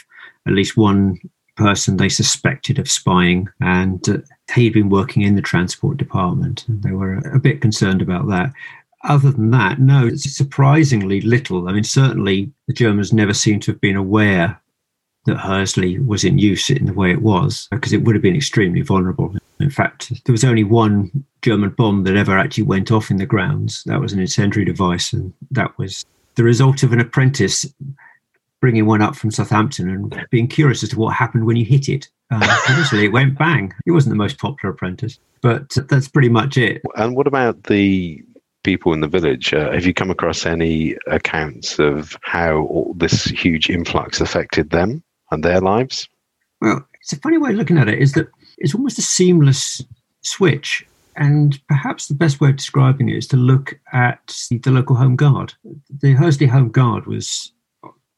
at 0.47 0.53
least 0.53 0.77
one 0.77 1.19
person 1.55 1.97
they 1.97 2.09
suspected 2.09 2.77
of 2.77 2.89
spying. 2.89 3.47
And 3.59 4.07
uh, 4.07 4.17
he'd 4.53 4.73
been 4.73 4.89
working 4.89 5.23
in 5.23 5.35
the 5.35 5.41
transport 5.41 5.97
department. 5.97 6.67
And 6.67 6.83
they 6.83 6.91
were 6.91 7.15
a 7.33 7.39
bit 7.39 7.61
concerned 7.61 8.03
about 8.03 8.27
that. 8.27 8.53
Other 9.03 9.31
than 9.31 9.51
that, 9.51 9.79
no, 9.79 10.09
surprisingly 10.15 11.21
little. 11.21 11.67
I 11.67 11.71
mean, 11.71 11.83
certainly 11.83 12.51
the 12.67 12.73
Germans 12.73 13.13
never 13.13 13.33
seem 13.33 13.59
to 13.61 13.71
have 13.71 13.81
been 13.81 13.95
aware 13.95 14.59
that 15.27 15.37
Hursley 15.37 15.99
was 15.99 16.23
in 16.23 16.39
use 16.39 16.69
in 16.69 16.85
the 16.85 16.93
way 16.93 17.11
it 17.11 17.21
was, 17.21 17.67
because 17.69 17.93
it 17.93 18.03
would 18.03 18.15
have 18.15 18.21
been 18.21 18.35
extremely 18.35 18.81
vulnerable. 18.81 19.35
In 19.59 19.69
fact, 19.69 20.11
there 20.25 20.31
was 20.31 20.43
only 20.43 20.63
one 20.63 21.25
German 21.41 21.71
bomb 21.71 22.03
that 22.05 22.15
ever 22.15 22.37
actually 22.37 22.63
went 22.63 22.91
off 22.91 23.11
in 23.11 23.17
the 23.17 23.25
grounds. 23.25 23.83
That 23.83 23.99
was 23.99 24.13
an 24.13 24.19
incendiary 24.19 24.65
device, 24.65 25.13
and 25.13 25.33
that 25.51 25.77
was 25.77 26.05
the 26.35 26.43
result 26.43 26.81
of 26.81 26.93
an 26.93 26.99
apprentice 26.99 27.65
bringing 28.61 28.85
one 28.85 29.01
up 29.01 29.15
from 29.15 29.29
Southampton 29.29 29.89
and 29.89 30.27
being 30.31 30.47
curious 30.47 30.81
as 30.81 30.89
to 30.89 30.99
what 30.99 31.13
happened 31.13 31.45
when 31.45 31.57
you 31.57 31.65
hit 31.65 31.89
it. 31.89 32.07
Uh, 32.31 32.57
obviously, 32.69 33.05
it 33.05 33.11
went 33.11 33.37
bang. 33.37 33.73
He 33.85 33.91
wasn't 33.91 34.13
the 34.13 34.17
most 34.17 34.37
popular 34.39 34.73
apprentice, 34.73 35.19
but 35.41 35.77
that's 35.89 36.07
pretty 36.07 36.29
much 36.29 36.57
it. 36.57 36.81
And 36.95 37.15
what 37.15 37.27
about 37.27 37.63
the 37.63 38.23
people 38.63 38.93
in 38.93 39.01
the 39.01 39.07
village? 39.07 39.53
Uh, 39.53 39.71
have 39.71 39.85
you 39.85 39.93
come 39.93 40.09
across 40.09 40.45
any 40.45 40.95
accounts 41.07 41.79
of 41.79 42.17
how 42.21 42.93
this 42.95 43.25
huge 43.25 43.69
influx 43.69 44.21
affected 44.21 44.69
them 44.69 45.03
and 45.31 45.43
their 45.43 45.61
lives? 45.61 46.07
Well, 46.61 46.85
it's 47.01 47.13
a 47.13 47.19
funny 47.19 47.37
way 47.37 47.51
of 47.51 47.57
looking 47.57 47.77
at 47.77 47.89
it. 47.89 47.99
Is 47.99 48.13
that 48.13 48.27
it's 48.57 48.75
almost 48.75 48.99
a 48.99 49.03
seamless 49.03 49.83
switch. 50.21 50.85
And 51.15 51.59
perhaps 51.67 52.07
the 52.07 52.13
best 52.13 52.39
way 52.39 52.49
of 52.49 52.57
describing 52.57 53.09
it 53.09 53.17
is 53.17 53.27
to 53.27 53.37
look 53.37 53.79
at 53.91 54.35
the 54.49 54.71
local 54.71 54.95
Home 54.95 55.15
Guard. 55.15 55.53
The 56.01 56.13
Hursley 56.13 56.45
Home 56.45 56.69
Guard 56.69 57.07
was 57.07 57.51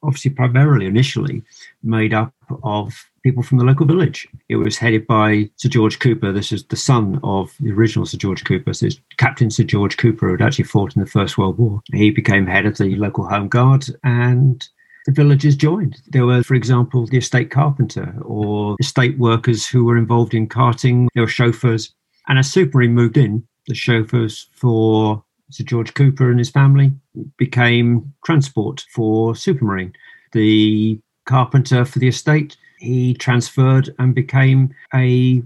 obviously 0.04 0.32
primarily 0.32 0.86
initially 0.86 1.44
made 1.84 2.14
up 2.14 2.34
of 2.64 2.94
people 3.24 3.44
from 3.44 3.58
the 3.58 3.64
local 3.64 3.86
village. 3.86 4.28
It 4.50 4.58
was 4.58 4.78
headed 4.78 5.08
by 5.08 5.50
Sir 5.56 5.70
George 5.70 6.00
Cooper. 6.00 6.32
This 6.34 6.52
is 6.52 6.66
the 6.66 6.76
son 6.76 7.20
of 7.24 7.54
the 7.60 7.72
original 7.72 8.06
Sir 8.06 8.18
George 8.18 8.44
Cooper. 8.44 8.74
So 8.74 8.88
Captain 9.18 9.50
Sir 9.50 9.64
George 9.64 9.98
Cooper, 9.98 10.28
who 10.28 10.34
had 10.34 10.42
actually 10.42 10.66
fought 10.66 10.96
in 10.96 11.02
the 11.02 11.10
First 11.10 11.38
World 11.38 11.58
War. 11.58 11.82
He 11.94 12.12
became 12.12 12.48
head 12.48 12.66
of 12.66 12.78
the 12.78 12.96
local 12.96 13.28
Home 13.28 13.48
Guard 13.48 13.86
and 14.04 14.68
the 15.10 15.24
villagers 15.24 15.56
joined. 15.56 16.00
There 16.08 16.28
were, 16.28 16.44
for 16.44 16.54
example, 16.54 17.08
the 17.08 17.18
estate 17.18 17.50
carpenter 17.50 18.16
or 18.22 18.76
estate 18.80 19.18
workers 19.18 19.68
who 19.68 19.84
were 19.84 19.98
involved 19.98 20.36
in 20.36 20.48
carting. 20.48 21.10
There 21.16 21.24
were 21.24 21.28
chauffeurs. 21.28 21.92
And 22.28 22.38
as 22.38 22.52
Supermarine 22.52 22.92
moved 22.92 23.18
in, 23.18 23.48
the 23.68 23.74
chauffeurs 23.74 24.48
for 24.54 25.24
Sir 25.50 25.64
George 25.64 25.96
Cooper 25.96 26.30
and 26.30 26.38
his 26.38 26.52
family 26.52 26.92
became 27.38 28.14
transport 28.24 28.86
for 28.94 29.34
Supermarine. 29.34 29.94
The 30.34 31.00
carpenter 31.26 31.86
for 31.86 31.98
the 31.98 32.08
estate, 32.08 32.56
he 32.78 33.16
transferred 33.16 33.90
and 33.98 34.14
became 34.14 34.76
a 34.94 35.42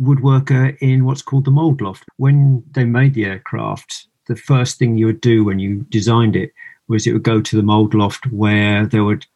woodworker 0.00 0.78
in 0.78 1.04
what's 1.04 1.22
called 1.22 1.44
the 1.44 1.50
mold 1.50 1.80
loft. 1.80 2.04
When 2.18 2.62
they 2.70 2.84
made 2.84 3.14
the 3.14 3.24
aircraft, 3.24 4.06
the 4.28 4.36
first 4.36 4.78
thing 4.78 4.96
you 4.96 5.06
would 5.06 5.20
do 5.20 5.42
when 5.42 5.58
you 5.58 5.84
designed 5.90 6.36
it 6.36 6.52
was 6.88 7.06
it 7.06 7.12
would 7.12 7.22
go 7.22 7.40
to 7.40 7.56
the 7.56 7.62
mold 7.62 7.94
loft 7.94 8.26
where 8.26 8.86
they 8.86 9.00
would 9.00 9.26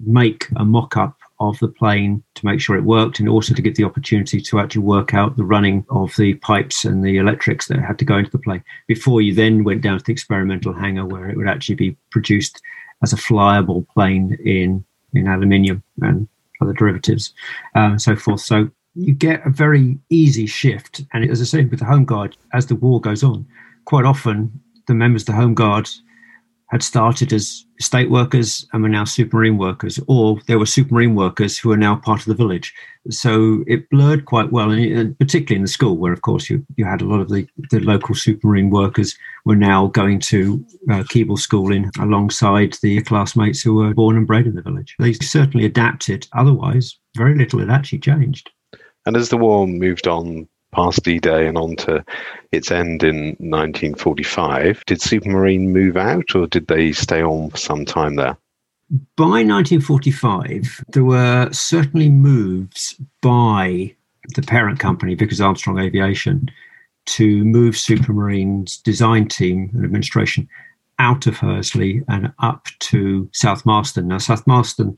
make 0.00 0.46
a 0.56 0.64
mock 0.64 0.96
up 0.96 1.18
of 1.40 1.58
the 1.60 1.68
plane 1.68 2.22
to 2.34 2.44
make 2.44 2.60
sure 2.60 2.76
it 2.76 2.84
worked 2.84 3.20
and 3.20 3.28
also 3.28 3.54
to 3.54 3.62
give 3.62 3.76
the 3.76 3.84
opportunity 3.84 4.40
to 4.40 4.58
actually 4.58 4.82
work 4.82 5.14
out 5.14 5.36
the 5.36 5.44
running 5.44 5.84
of 5.90 6.14
the 6.16 6.34
pipes 6.34 6.84
and 6.84 7.04
the 7.04 7.16
electrics 7.16 7.68
that 7.68 7.78
had 7.78 7.98
to 7.98 8.04
go 8.04 8.16
into 8.16 8.30
the 8.30 8.38
plane 8.38 8.62
before 8.88 9.20
you 9.20 9.32
then 9.34 9.62
went 9.62 9.80
down 9.80 9.98
to 9.98 10.04
the 10.04 10.12
experimental 10.12 10.72
hangar 10.72 11.06
where 11.06 11.28
it 11.28 11.36
would 11.36 11.48
actually 11.48 11.76
be 11.76 11.96
produced 12.10 12.60
as 13.02 13.12
a 13.12 13.16
flyable 13.16 13.86
plane 13.88 14.36
in 14.44 14.84
in 15.14 15.26
aluminium 15.26 15.82
and 16.02 16.28
other 16.60 16.72
derivatives 16.72 17.32
um, 17.76 17.92
and 17.92 18.02
so 18.02 18.16
forth. 18.16 18.40
So 18.40 18.68
you 18.94 19.14
get 19.14 19.46
a 19.46 19.50
very 19.50 19.96
easy 20.10 20.46
shift. 20.46 21.02
And 21.12 21.28
as 21.30 21.40
i 21.40 21.44
say 21.44 21.64
with 21.64 21.78
the 21.78 21.84
home 21.84 22.04
guard 22.04 22.36
as 22.52 22.66
the 22.66 22.74
war 22.74 23.00
goes 23.00 23.22
on 23.22 23.46
quite 23.84 24.04
often 24.04 24.60
the 24.86 24.94
members 24.94 25.22
of 25.22 25.26
the 25.26 25.32
home 25.32 25.54
guard 25.54 25.88
had 26.68 26.82
started 26.82 27.32
as 27.32 27.64
estate 27.80 28.10
workers 28.10 28.66
and 28.72 28.82
were 28.82 28.88
now 28.88 29.04
supermarine 29.04 29.56
workers, 29.56 29.98
or 30.06 30.38
there 30.46 30.58
were 30.58 30.66
supermarine 30.66 31.14
workers 31.14 31.58
who 31.58 31.72
are 31.72 31.76
now 31.76 31.96
part 31.96 32.20
of 32.20 32.26
the 32.26 32.34
village. 32.34 32.74
So 33.10 33.64
it 33.66 33.88
blurred 33.88 34.26
quite 34.26 34.52
well, 34.52 34.70
and 34.70 35.18
particularly 35.18 35.56
in 35.56 35.62
the 35.62 35.68
school, 35.68 35.96
where 35.96 36.12
of 36.12 36.22
course 36.22 36.50
you, 36.50 36.64
you 36.76 36.84
had 36.84 37.00
a 37.00 37.06
lot 37.06 37.20
of 37.20 37.30
the, 37.30 37.46
the 37.70 37.80
local 37.80 38.14
supermarine 38.14 38.70
workers 38.70 39.16
were 39.44 39.56
now 39.56 39.86
going 39.86 40.20
to 40.20 40.64
uh, 40.90 41.04
Keble 41.04 41.38
School 41.38 41.72
in 41.72 41.90
alongside 41.98 42.76
the 42.82 43.00
classmates 43.02 43.62
who 43.62 43.74
were 43.74 43.94
born 43.94 44.16
and 44.16 44.26
bred 44.26 44.46
in 44.46 44.54
the 44.54 44.62
village. 44.62 44.94
They 44.98 45.14
certainly 45.14 45.64
adapted. 45.64 46.28
Otherwise, 46.34 46.98
very 47.16 47.36
little 47.36 47.60
had 47.60 47.70
actually 47.70 48.00
changed. 48.00 48.50
And 49.06 49.16
as 49.16 49.30
the 49.30 49.38
war 49.38 49.66
moved 49.66 50.06
on 50.06 50.48
past 50.72 51.02
D-Day 51.02 51.46
and 51.46 51.56
on 51.56 51.76
to 51.76 52.04
its 52.52 52.70
end 52.70 53.02
in 53.02 53.36
1945. 53.38 54.84
Did 54.86 55.00
Supermarine 55.00 55.68
move 55.68 55.96
out 55.96 56.34
or 56.34 56.46
did 56.46 56.66
they 56.66 56.92
stay 56.92 57.22
on 57.22 57.50
for 57.50 57.56
some 57.56 57.84
time 57.84 58.16
there? 58.16 58.36
By 59.16 59.44
1945, 59.44 60.84
there 60.92 61.04
were 61.04 61.50
certainly 61.52 62.08
moves 62.08 62.96
by 63.20 63.94
the 64.34 64.42
parent 64.42 64.78
company, 64.78 65.14
Vickers 65.14 65.40
Armstrong 65.40 65.78
Aviation, 65.78 66.50
to 67.06 67.44
move 67.44 67.74
Supermarine's 67.74 68.78
design 68.78 69.28
team 69.28 69.70
and 69.74 69.84
administration 69.84 70.48
out 70.98 71.26
of 71.26 71.38
Hursley 71.38 72.02
and 72.08 72.32
up 72.38 72.66
to 72.80 73.28
South 73.32 73.64
Marston. 73.64 74.08
Now, 74.08 74.18
South 74.18 74.46
Marston 74.46 74.96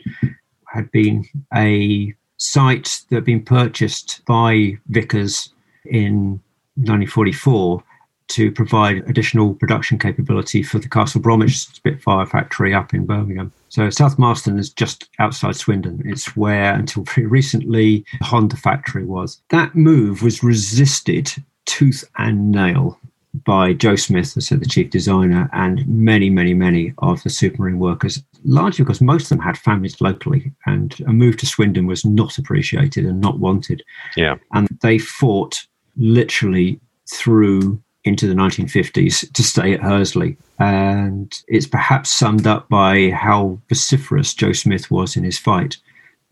had 0.66 0.90
been 0.92 1.24
a 1.54 2.14
site 2.36 3.02
that 3.08 3.16
had 3.16 3.24
been 3.24 3.44
purchased 3.44 4.22
by 4.26 4.78
Vickers 4.88 5.52
in 5.84 6.40
1944 6.76 7.82
to 8.28 8.52
provide 8.52 8.98
additional 9.08 9.54
production 9.54 9.98
capability 9.98 10.62
for 10.62 10.78
the 10.78 10.88
Castle 10.88 11.20
Bromwich 11.20 11.58
Spitfire 11.58 12.26
factory 12.26 12.72
up 12.72 12.94
in 12.94 13.04
Birmingham. 13.04 13.52
So 13.68 13.90
South 13.90 14.18
Marston 14.18 14.58
is 14.58 14.70
just 14.70 15.08
outside 15.18 15.56
Swindon. 15.56 16.00
It's 16.04 16.36
where, 16.36 16.72
until 16.72 17.02
very 17.02 17.26
recently, 17.26 18.04
the 18.20 18.24
Honda 18.24 18.56
factory 18.56 19.04
was. 19.04 19.42
That 19.50 19.74
move 19.74 20.22
was 20.22 20.44
resisted 20.44 21.32
tooth 21.66 22.04
and 22.18 22.52
nail 22.52 22.98
by 23.44 23.72
Joe 23.72 23.96
Smith, 23.96 24.28
said 24.28 24.60
the 24.60 24.66
chief 24.66 24.90
designer, 24.90 25.48
and 25.52 25.86
many, 25.86 26.30
many, 26.30 26.54
many 26.54 26.92
of 26.98 27.22
the 27.22 27.30
supermarine 27.30 27.78
workers, 27.78 28.22
largely 28.44 28.84
because 28.84 29.00
most 29.00 29.24
of 29.24 29.28
them 29.30 29.38
had 29.40 29.56
families 29.58 30.00
locally, 30.00 30.52
and 30.66 31.00
a 31.06 31.12
move 31.12 31.36
to 31.38 31.46
Swindon 31.46 31.86
was 31.86 32.04
not 32.04 32.38
appreciated 32.38 33.06
and 33.06 33.20
not 33.20 33.38
wanted. 33.38 33.82
Yeah. 34.16 34.36
And 34.52 34.68
they 34.82 34.98
fought 34.98 35.64
literally 36.00 36.80
through 37.08 37.80
into 38.04 38.26
the 38.26 38.34
1950s 38.34 39.30
to 39.32 39.42
stay 39.42 39.74
at 39.74 39.80
Hursley. 39.80 40.36
And 40.58 41.32
it's 41.48 41.66
perhaps 41.66 42.10
summed 42.10 42.46
up 42.46 42.68
by 42.68 43.10
how 43.10 43.58
vociferous 43.68 44.34
Joe 44.34 44.52
Smith 44.52 44.90
was 44.90 45.16
in 45.16 45.24
his 45.24 45.38
fight. 45.38 45.76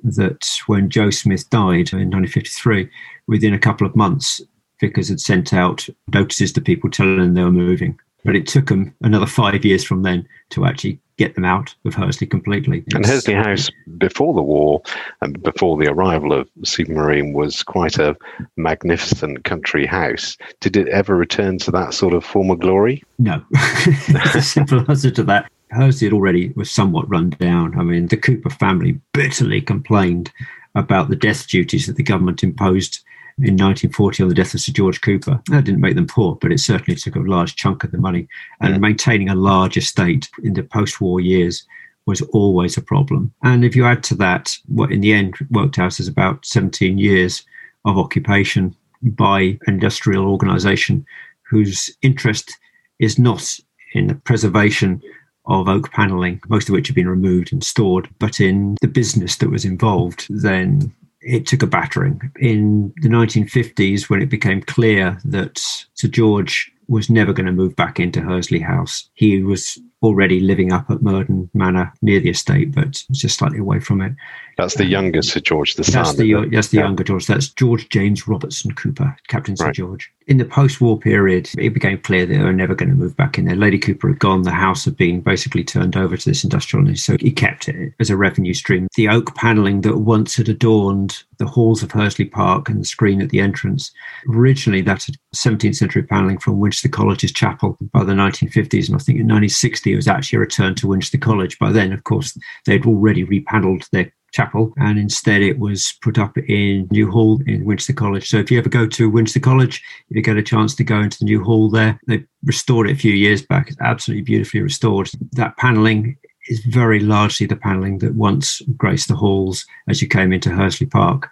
That 0.03 0.49
when 0.67 0.91
Joe 0.91 1.11
Smith 1.11 1.49
died 1.51 1.93
in 1.93 2.11
1953, 2.11 2.89
within 3.27 3.53
a 3.53 3.59
couple 3.59 3.87
of 3.87 3.97
months, 3.97 4.41
Vickers 4.81 5.09
had 5.09 5.21
sent 5.21 5.53
out 5.53 5.89
notices 6.13 6.53
to 6.53 6.61
people 6.61 6.89
telling 6.91 7.19
them 7.19 7.35
they 7.35 7.43
were 7.43 7.51
moving. 7.51 7.99
But 8.25 8.37
it 8.37 8.47
took 8.47 8.69
them 8.69 8.95
another 9.03 9.27
five 9.27 9.65
years 9.65 9.85
from 9.85 10.03
then 10.03 10.27
to 10.51 10.65
actually 10.65 11.01
get 11.19 11.35
them 11.35 11.45
out 11.45 11.75
of 11.85 11.95
Hursley 11.95 12.27
completely. 12.27 12.85
And 12.95 13.05
Hursley 13.05 13.35
House, 13.35 13.71
before 13.99 14.33
the 14.33 14.43
war 14.43 14.81
and 15.21 15.43
before 15.43 15.77
the 15.77 15.91
arrival 15.91 16.33
of 16.33 16.49
Supermarine, 16.63 17.35
was 17.35 17.63
quite 17.63 17.99
a 17.99 18.17
magnificent 18.57 19.45
country 19.45 19.85
house. 19.85 20.39
Did 20.61 20.77
it 20.77 20.89
ever 20.89 21.17
return 21.17 21.59
to 21.59 21.71
that 21.73 21.93
sort 21.93 22.15
of 22.15 22.25
former 22.25 22.57
glory? 22.57 23.05
No. 23.19 23.43
the 23.51 24.41
simple 24.43 24.85
answer 24.89 25.11
to 25.11 25.25
that. 25.25 25.51
Hursley 25.71 26.07
had 26.07 26.15
already 26.15 26.51
was 26.57 26.71
somewhat 26.71 27.11
run 27.11 27.31
down. 27.31 27.79
I 27.79 27.83
mean, 27.83 28.07
the 28.07 28.17
Cooper 28.17 28.49
family 28.49 28.99
bitterly 29.13 29.61
complained 29.61 30.33
about 30.75 31.11
the 31.11 31.17
death 31.17 31.47
duties 31.49 31.87
that 31.87 31.97
the 31.97 32.03
government 32.03 32.43
imposed 32.43 33.05
in 33.39 33.55
1940 33.55 34.23
on 34.25 34.29
the 34.29 34.35
death 34.35 34.55
of 34.55 34.61
Sir 34.61 34.73
George 34.73 35.01
Cooper. 35.01 35.41
That 35.49 35.65
didn't 35.65 35.81
make 35.81 35.95
them 35.95 36.07
poor, 36.07 36.37
but 36.37 36.53
it 36.53 36.61
certainly 36.61 36.97
took 36.97 37.17
a 37.17 37.21
large 37.21 37.57
chunk 37.57 37.85
of 37.85 37.93
the 37.93 37.99
money. 37.99 38.29
And 38.61 38.75
yeah. 38.75 38.79
maintaining 38.79 39.29
a 39.29 39.35
large 39.35 39.77
estate 39.77 40.29
in 40.43 40.55
the 40.55 40.63
post 40.63 41.01
war 41.01 41.21
years 41.21 41.65
was 42.07 42.23
always 42.33 42.77
a 42.77 42.83
problem. 42.83 43.33
And 43.43 43.65
if 43.65 43.77
you 43.77 43.85
add 43.85 44.03
to 44.05 44.15
that, 44.17 44.57
what 44.67 44.91
in 44.91 45.03
the 45.03 45.13
end 45.13 45.37
worked 45.51 45.79
out 45.79 46.01
as 46.01 46.09
about 46.09 46.45
17 46.47 46.99
years 46.99 47.45
of 47.85 47.99
occupation 47.99 48.75
by 49.03 49.41
an 49.41 49.61
industrial 49.75 50.27
organization 50.27 51.07
whose 51.43 51.95
interest 52.03 52.57
is 52.99 53.19
not 53.19 53.57
in 53.93 54.09
the 54.09 54.15
preservation 54.15 55.03
of 55.47 55.69
oak 55.69 55.91
paneling, 55.93 56.41
most 56.49 56.69
of 56.69 56.73
which 56.73 56.89
have 56.89 56.95
been 56.95 57.09
removed 57.09 57.53
and 57.53 57.65
stored, 57.65 58.09
but 58.19 58.41
in 58.41 58.77
the 58.83 58.89
business 58.89 59.37
that 59.37 59.51
was 59.51 59.65
involved, 59.65 60.27
then 60.29 60.93
it 61.21 61.47
took 61.47 61.63
a 61.63 61.67
battering. 61.67 62.33
In 62.39 62.93
the 62.99 63.09
1950s, 63.09 64.09
when 64.09 64.23
it 64.23 64.31
became 64.31 64.63
clear 64.63 65.19
that 65.25 65.59
Sir 65.95 66.09
George 66.09 66.73
was 66.87 67.11
never 67.11 67.33
going 67.33 67.47
to 67.47 67.53
move 67.53 67.77
back 67.77 68.01
into 68.01 68.21
Hursley 68.21 68.61
House, 68.61 69.11
he 69.15 69.43
was 69.43 69.79
already 70.03 70.41
living 70.41 70.73
up 70.73 70.91
at 70.91 70.99
Merdon 70.99 71.49
Manor 71.55 71.93
near 72.03 72.21
the 72.21 72.31
estate, 72.31 72.73
but 72.73 73.05
just 73.11 73.39
slightly 73.39 73.59
away 73.59 73.81
from 73.81 74.01
it. 74.01 74.13
That's 74.57 74.75
the 74.75 74.85
um, 74.85 74.91
younger 74.91 75.23
Sir 75.23 75.41
George, 75.41 75.75
the 75.75 75.85
son. 75.85 76.03
That's 76.03 76.17
the, 76.17 76.49
that's 76.51 76.69
the 76.69 76.79
younger 76.79 77.05
George. 77.05 77.27
That's 77.27 77.49
George 77.49 77.89
James 77.91 78.27
Robertson 78.27 78.75
Cooper, 78.75 79.17
Captain 79.29 79.57
Sir 79.57 79.67
right. 79.67 79.75
George. 79.75 80.11
In 80.27 80.39
the 80.39 80.45
post-war 80.45 80.99
period, 80.99 81.49
it 81.57 81.71
became 81.71 81.99
clear 81.99 82.27
that 82.27 82.35
they 82.35 82.43
were 82.43 82.53
never 82.53 82.75
going 82.75 82.91
to 82.91 82.95
move 82.95 83.17
back 83.17 83.39
in 83.39 83.45
there. 83.45 83.57
Lady 83.57 83.79
Cooper 83.79 84.09
had 84.09 84.19
gone. 84.19 84.43
The 84.43 84.51
house 84.51 84.85
had 84.85 84.97
been 84.97 85.21
basically 85.21 85.65
turned 85.65 85.97
over 85.97 86.17
to 86.17 86.29
this 86.29 86.45
industrial, 86.45 86.95
so 86.97 87.17
he 87.21 87.31
kept 87.31 87.69
it 87.69 87.95
as 88.01 88.11
a 88.11 88.17
revenue 88.17 88.53
stream. 88.53 88.89
The 88.97 89.09
oak 89.09 89.35
panelling 89.37 89.83
that 89.83 89.99
once 89.99 90.37
had 90.37 90.49
adorned 90.49 91.23
the 91.39 91.47
halls 91.47 91.83
of 91.83 91.93
Hursley 91.93 92.25
Park 92.25 92.69
and 92.69 92.81
the 92.81 92.85
screen 92.85 93.23
at 93.23 93.31
the 93.31 93.41
entrance, 93.41 93.93
originally 94.29 94.83
that 94.83 95.07
17th 95.35 95.77
century 95.77 96.03
panelling 96.03 96.39
from 96.39 96.59
Winchester 96.59 96.89
College's 96.89 97.33
chapel 97.33 97.79
by 97.93 98.05
the 98.05 98.13
1950s, 98.13 98.89
and 98.89 98.97
I 98.97 98.99
think 98.99 99.19
in 99.21 99.27
1960 99.27 99.88
it 99.93 99.97
was 99.97 100.09
actually 100.09 100.39
returned 100.39 100.77
to 100.79 100.89
Winchester 100.89 101.19
College. 101.19 101.59
By 101.59 101.73
then, 101.73 101.93
of 101.93 102.05
course, 102.05 102.37
they'd 102.67 102.87
already 102.87 103.25
repanelled 103.25 103.89
their 103.91 104.13
chapel, 104.33 104.73
and 104.77 104.99
instead 104.99 105.41
it 105.41 105.59
was 105.59 105.95
put 106.03 106.19
up 106.19 106.37
in 106.37 106.87
New 106.91 107.11
Hall 107.11 107.41
in 107.47 107.65
Winchester 107.65 107.95
College. 107.95 108.29
So 108.29 108.39
if 108.39 108.51
you 108.51 108.59
ever 108.59 108.69
go 108.69 108.87
to 108.87 109.11
Winchester 109.11 109.41
College, 109.41 109.83
if 110.11 110.17
you 110.17 110.23
get 110.23 110.37
a 110.37 110.43
chance 110.43 110.75
to 110.77 110.85
go 110.85 111.01
into 111.01 111.19
the 111.19 111.25
new 111.25 111.43
hall 111.43 111.71
there, 111.71 111.99
they 112.07 112.25
restored 112.45 112.89
it 112.89 112.93
a 112.93 112.99
few 112.99 113.13
years 113.13 113.43
back. 113.43 113.69
It's 113.69 113.81
absolutely 113.81 114.23
beautifully 114.23 114.61
restored. 114.61 115.11
That 115.33 115.57
panelling 115.57 116.17
is 116.49 116.61
very 116.61 117.01
largely 117.01 117.47
the 117.47 117.57
panelling 117.57 117.99
that 117.99 118.15
once 118.15 118.61
graced 118.77 119.09
the 119.09 119.17
halls 119.17 119.67
as 119.89 120.03
you 120.03 120.09
came 120.09 120.33
into 120.33 120.51
Hursley 120.51 120.87
Park. 120.87 121.31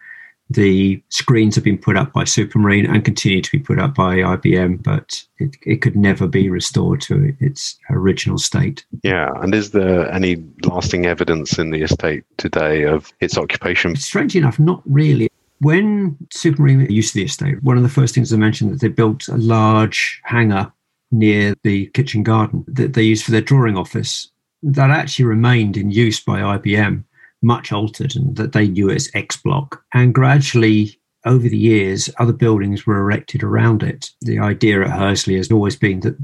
The 0.48 1.02
screens 1.08 1.56
have 1.56 1.64
been 1.64 1.78
put 1.78 1.96
up 1.96 2.12
by 2.12 2.22
Supermarine 2.22 2.88
and 2.88 3.04
continue 3.04 3.42
to 3.42 3.50
be 3.50 3.58
put 3.58 3.80
up 3.80 3.94
by 3.94 4.18
IBM, 4.18 4.82
but 4.82 5.22
it, 5.38 5.56
it 5.62 5.82
could 5.82 5.96
never 5.96 6.28
be 6.28 6.48
restored 6.48 7.00
to 7.02 7.34
its 7.40 7.76
original 7.90 8.38
state. 8.38 8.84
Yeah. 9.02 9.30
And 9.40 9.54
is 9.54 9.72
there 9.72 10.10
any 10.12 10.44
lasting 10.64 11.06
evidence 11.06 11.58
in 11.58 11.70
the 11.70 11.82
estate 11.82 12.24
today 12.36 12.84
of 12.84 13.12
its 13.20 13.36
occupation? 13.36 13.96
Strangely 13.96 14.38
enough, 14.38 14.58
not 14.60 14.82
really. 14.84 15.28
When 15.60 16.16
Supermarine 16.32 16.88
used 16.90 17.14
the 17.14 17.24
estate, 17.24 17.62
one 17.62 17.76
of 17.76 17.82
the 17.82 17.88
first 17.88 18.14
things 18.14 18.32
I 18.32 18.36
mentioned 18.36 18.72
that 18.72 18.80
they 18.80 18.88
built 18.88 19.26
a 19.28 19.36
large 19.36 20.20
hangar 20.24 20.72
near 21.10 21.54
the 21.62 21.86
kitchen 21.86 22.22
garden 22.22 22.64
that 22.68 22.94
they 22.94 23.02
used 23.02 23.24
for 23.24 23.30
their 23.30 23.40
drawing 23.40 23.76
office. 23.76 24.30
That 24.62 24.90
actually 24.90 25.26
remained 25.26 25.76
in 25.76 25.90
use 25.90 26.20
by 26.20 26.40
IBM 26.40 27.04
much 27.46 27.72
altered 27.72 28.16
and 28.16 28.36
that 28.36 28.52
they 28.52 28.66
knew 28.68 28.90
as 28.90 29.10
X 29.14 29.36
block. 29.36 29.82
And 29.94 30.12
gradually, 30.14 31.00
over 31.24 31.48
the 31.48 31.56
years, 31.56 32.10
other 32.18 32.32
buildings 32.32 32.86
were 32.86 32.98
erected 32.98 33.42
around 33.42 33.82
it. 33.82 34.10
The 34.20 34.38
idea 34.38 34.82
at 34.82 34.90
Hursley 34.90 35.36
has 35.36 35.50
always 35.50 35.76
been 35.76 36.00
that 36.00 36.16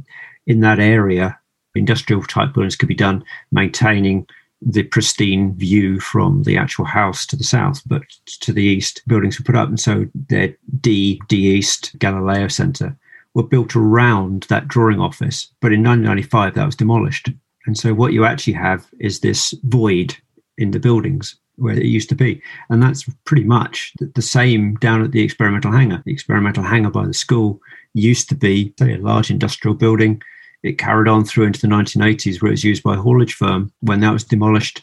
in 0.47 0.61
that 0.61 0.81
area, 0.81 1.39
industrial 1.75 2.23
type 2.23 2.53
buildings 2.53 2.77
could 2.77 2.89
be 2.89 2.95
done 2.95 3.25
maintaining 3.51 4.27
the 4.61 4.83
pristine 4.85 5.55
view 5.57 5.99
from 6.01 6.45
the 6.45 6.57
actual 6.57 6.85
house 6.85 7.27
to 7.27 7.37
the 7.37 7.45
south, 7.45 7.83
but 7.87 8.03
to 8.41 8.53
the 8.53 8.63
east, 8.63 9.03
buildings 9.07 9.39
were 9.39 9.45
put 9.45 9.57
up. 9.57 9.69
And 9.69 9.81
so 9.81 10.07
their 10.29 10.55
D, 10.81 11.21
D 11.29 11.37
East, 11.57 11.99
Galileo 11.99 12.49
Centre 12.49 12.97
were 13.35 13.43
built 13.43 13.75
around 13.75 14.45
that 14.45 14.69
drawing 14.69 15.01
office. 15.01 15.49
But 15.61 15.73
in 15.73 15.83
1995, 15.83 16.55
that 16.55 16.67
was 16.67 16.77
demolished. 16.77 17.31
And 17.67 17.77
so 17.77 17.95
what 17.95 18.13
you 18.13 18.25
actually 18.25 18.53
have 18.55 18.89
is 19.01 19.21
this 19.21 19.53
void 19.65 20.17
in 20.59 20.71
the 20.71 20.81
buildings 20.81 21.37
where 21.57 21.75
it 21.75 21.85
used 21.85 22.09
to 22.09 22.15
be. 22.15 22.43
And 22.71 22.83
that's 22.83 23.05
pretty 23.25 23.45
much 23.45 23.93
the 24.15 24.23
same 24.23 24.75
down 24.77 25.03
at 25.03 25.13
the 25.13 25.23
experimental 25.23 25.73
hangar. 25.73 26.03
The 26.05 26.13
experimental 26.13 26.65
hangar 26.65 26.91
by 26.91 27.07
the 27.07 27.15
school 27.15 27.61
used 27.95 28.29
to 28.31 28.35
be 28.35 28.73
say, 28.79 28.95
a 28.95 28.99
large 28.99 29.31
industrial 29.31 29.75
building. 29.75 30.23
It 30.63 30.79
carried 30.79 31.09
on 31.09 31.25
through 31.25 31.47
into 31.47 31.61
the 31.61 31.67
1980s, 31.67 32.41
where 32.41 32.51
it 32.51 32.53
was 32.53 32.65
used 32.65 32.83
by 32.83 32.95
a 32.95 33.01
haulage 33.01 33.35
firm. 33.35 33.73
When 33.81 34.01
that 34.01 34.13
was 34.13 34.25
demolished, 34.25 34.83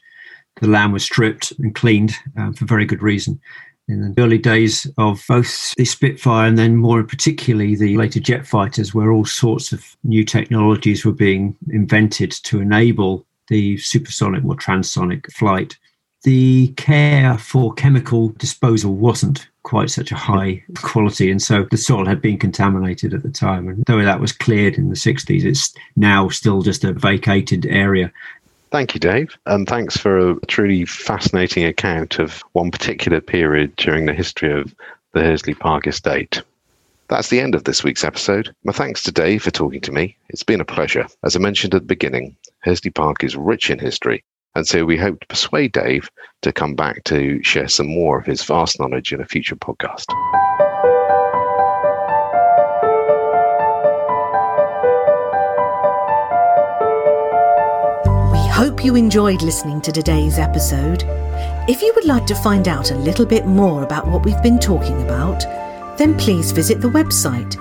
the 0.62 0.68
land 0.68 0.94
was 0.94 1.04
stripped 1.04 1.52
and 1.60 1.74
cleaned 1.74 2.14
um, 2.38 2.54
for 2.54 2.66
very 2.66 2.86
good 2.86 3.02
reason. 3.02 3.40
In 3.88 4.14
the 4.14 4.22
early 4.22 4.38
days 4.38 4.86
of 5.00 5.24
both 5.28 5.74
the 5.76 5.86
Spitfire 5.86 6.48
and 6.48 6.60
then 6.60 6.76
more 6.76 7.04
particularly 7.04 7.76
the 7.76 7.98
later 7.98 8.20
jet 8.20 8.46
fighters, 8.46 8.94
where 8.94 9.12
all 9.12 9.26
sorts 9.26 9.72
of 9.72 9.98
new 10.04 10.24
technologies 10.24 11.04
were 11.04 11.12
being 11.12 11.56
invented 11.72 12.32
to 12.32 12.62
enable 12.62 13.26
the 13.50 13.78
supersonic 13.78 14.44
or 14.46 14.56
transonic 14.56 15.32
flight, 15.34 15.78
the 16.24 16.68
care 16.70 17.38
for 17.38 17.74
chemical 17.74 18.30
disposal 18.30 18.94
wasn't 18.96 19.48
quite 19.64 19.90
such 19.90 20.12
a 20.12 20.16
high 20.16 20.64
quality. 20.82 21.30
And 21.32 21.42
so 21.42 21.66
the 21.70 21.78
soil 21.78 22.06
had 22.06 22.22
been 22.22 22.38
contaminated 22.38 23.14
at 23.14 23.24
the 23.24 23.30
time. 23.30 23.68
And 23.68 23.84
though 23.86 24.04
that 24.04 24.20
was 24.20 24.32
cleared 24.32 24.76
in 24.76 24.90
the 24.90 24.96
60s, 24.96 25.44
it's 25.44 25.74
now 25.96 26.30
still 26.30 26.62
just 26.62 26.84
a 26.84 26.94
vacated 26.94 27.66
area. 27.68 28.12
Thank 28.72 28.94
you, 28.94 29.00
Dave. 29.00 29.36
And 29.46 29.68
thanks 29.68 29.98
for 29.98 30.18
a 30.18 30.40
truly 30.48 30.86
fascinating 30.86 31.66
account 31.66 32.20
of 32.20 32.44
one 32.54 32.72
particular 32.72 33.22
period 33.22 33.76
during 33.78 34.06
the 34.06 34.14
history 34.14 34.52
of 34.60 34.76
the 35.14 35.22
Hursley 35.22 35.56
Park 35.56 35.88
estate. 35.88 36.42
That's 37.08 37.30
the 37.30 37.40
end 37.40 37.56
of 37.56 37.64
this 37.64 37.84
week's 37.84 38.04
episode. 38.04 38.54
My 38.64 38.72
thanks 38.72 39.02
to 39.04 39.12
Dave 39.12 39.42
for 39.42 39.50
talking 39.50 39.82
to 39.82 39.92
me. 39.92 40.16
It's 40.30 40.44
been 40.44 40.62
a 40.62 40.66
pleasure. 40.66 41.08
As 41.24 41.36
I 41.36 41.40
mentioned 41.40 41.74
at 41.74 41.82
the 41.82 41.88
beginning, 41.88 42.36
Hursley 42.62 42.92
Park 42.92 43.24
is 43.24 43.36
rich 43.36 43.70
in 43.70 43.80
history, 43.80 44.24
and 44.56 44.68
so 44.68 44.86
we 44.86 44.98
hope 44.98 45.20
to 45.20 45.28
persuade 45.28 45.72
Dave 45.72 46.10
to 46.42 46.52
come 46.52 46.76
back 46.76 47.04
to 47.06 47.42
share 47.44 47.68
some 47.68 47.88
more 47.88 48.20
of 48.20 48.26
his 48.26 48.44
vast 48.44 48.80
knowledge 48.80 49.14
in 49.14 49.22
a 49.22 49.26
future 49.26 49.56
podcast. 49.56 50.06
We 58.32 58.48
hope 58.50 58.84
you 58.84 58.96
enjoyed 58.96 59.42
listening 59.42 59.82
to 59.82 59.92
today's 59.92 60.38
episode. 60.38 61.04
If 61.70 61.82
you 61.82 61.94
would 61.96 62.06
like 62.06 62.26
to 62.26 62.36
find 62.36 62.68
out 62.68 62.92
a 62.92 62.96
little 62.96 63.26
bit 63.26 63.46
more 63.46 63.84
about 63.84 64.08
what 64.08 64.26
we've 64.26 64.42
been 64.44 64.60
talking 64.60 65.02
about, 65.04 65.46
then 65.98 66.18
please 66.18 66.52
visit 66.52 66.82
the 66.82 66.90
website 66.90 67.56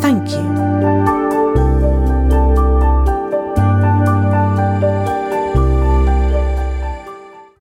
Thank 0.00 0.30
you. 0.30 0.69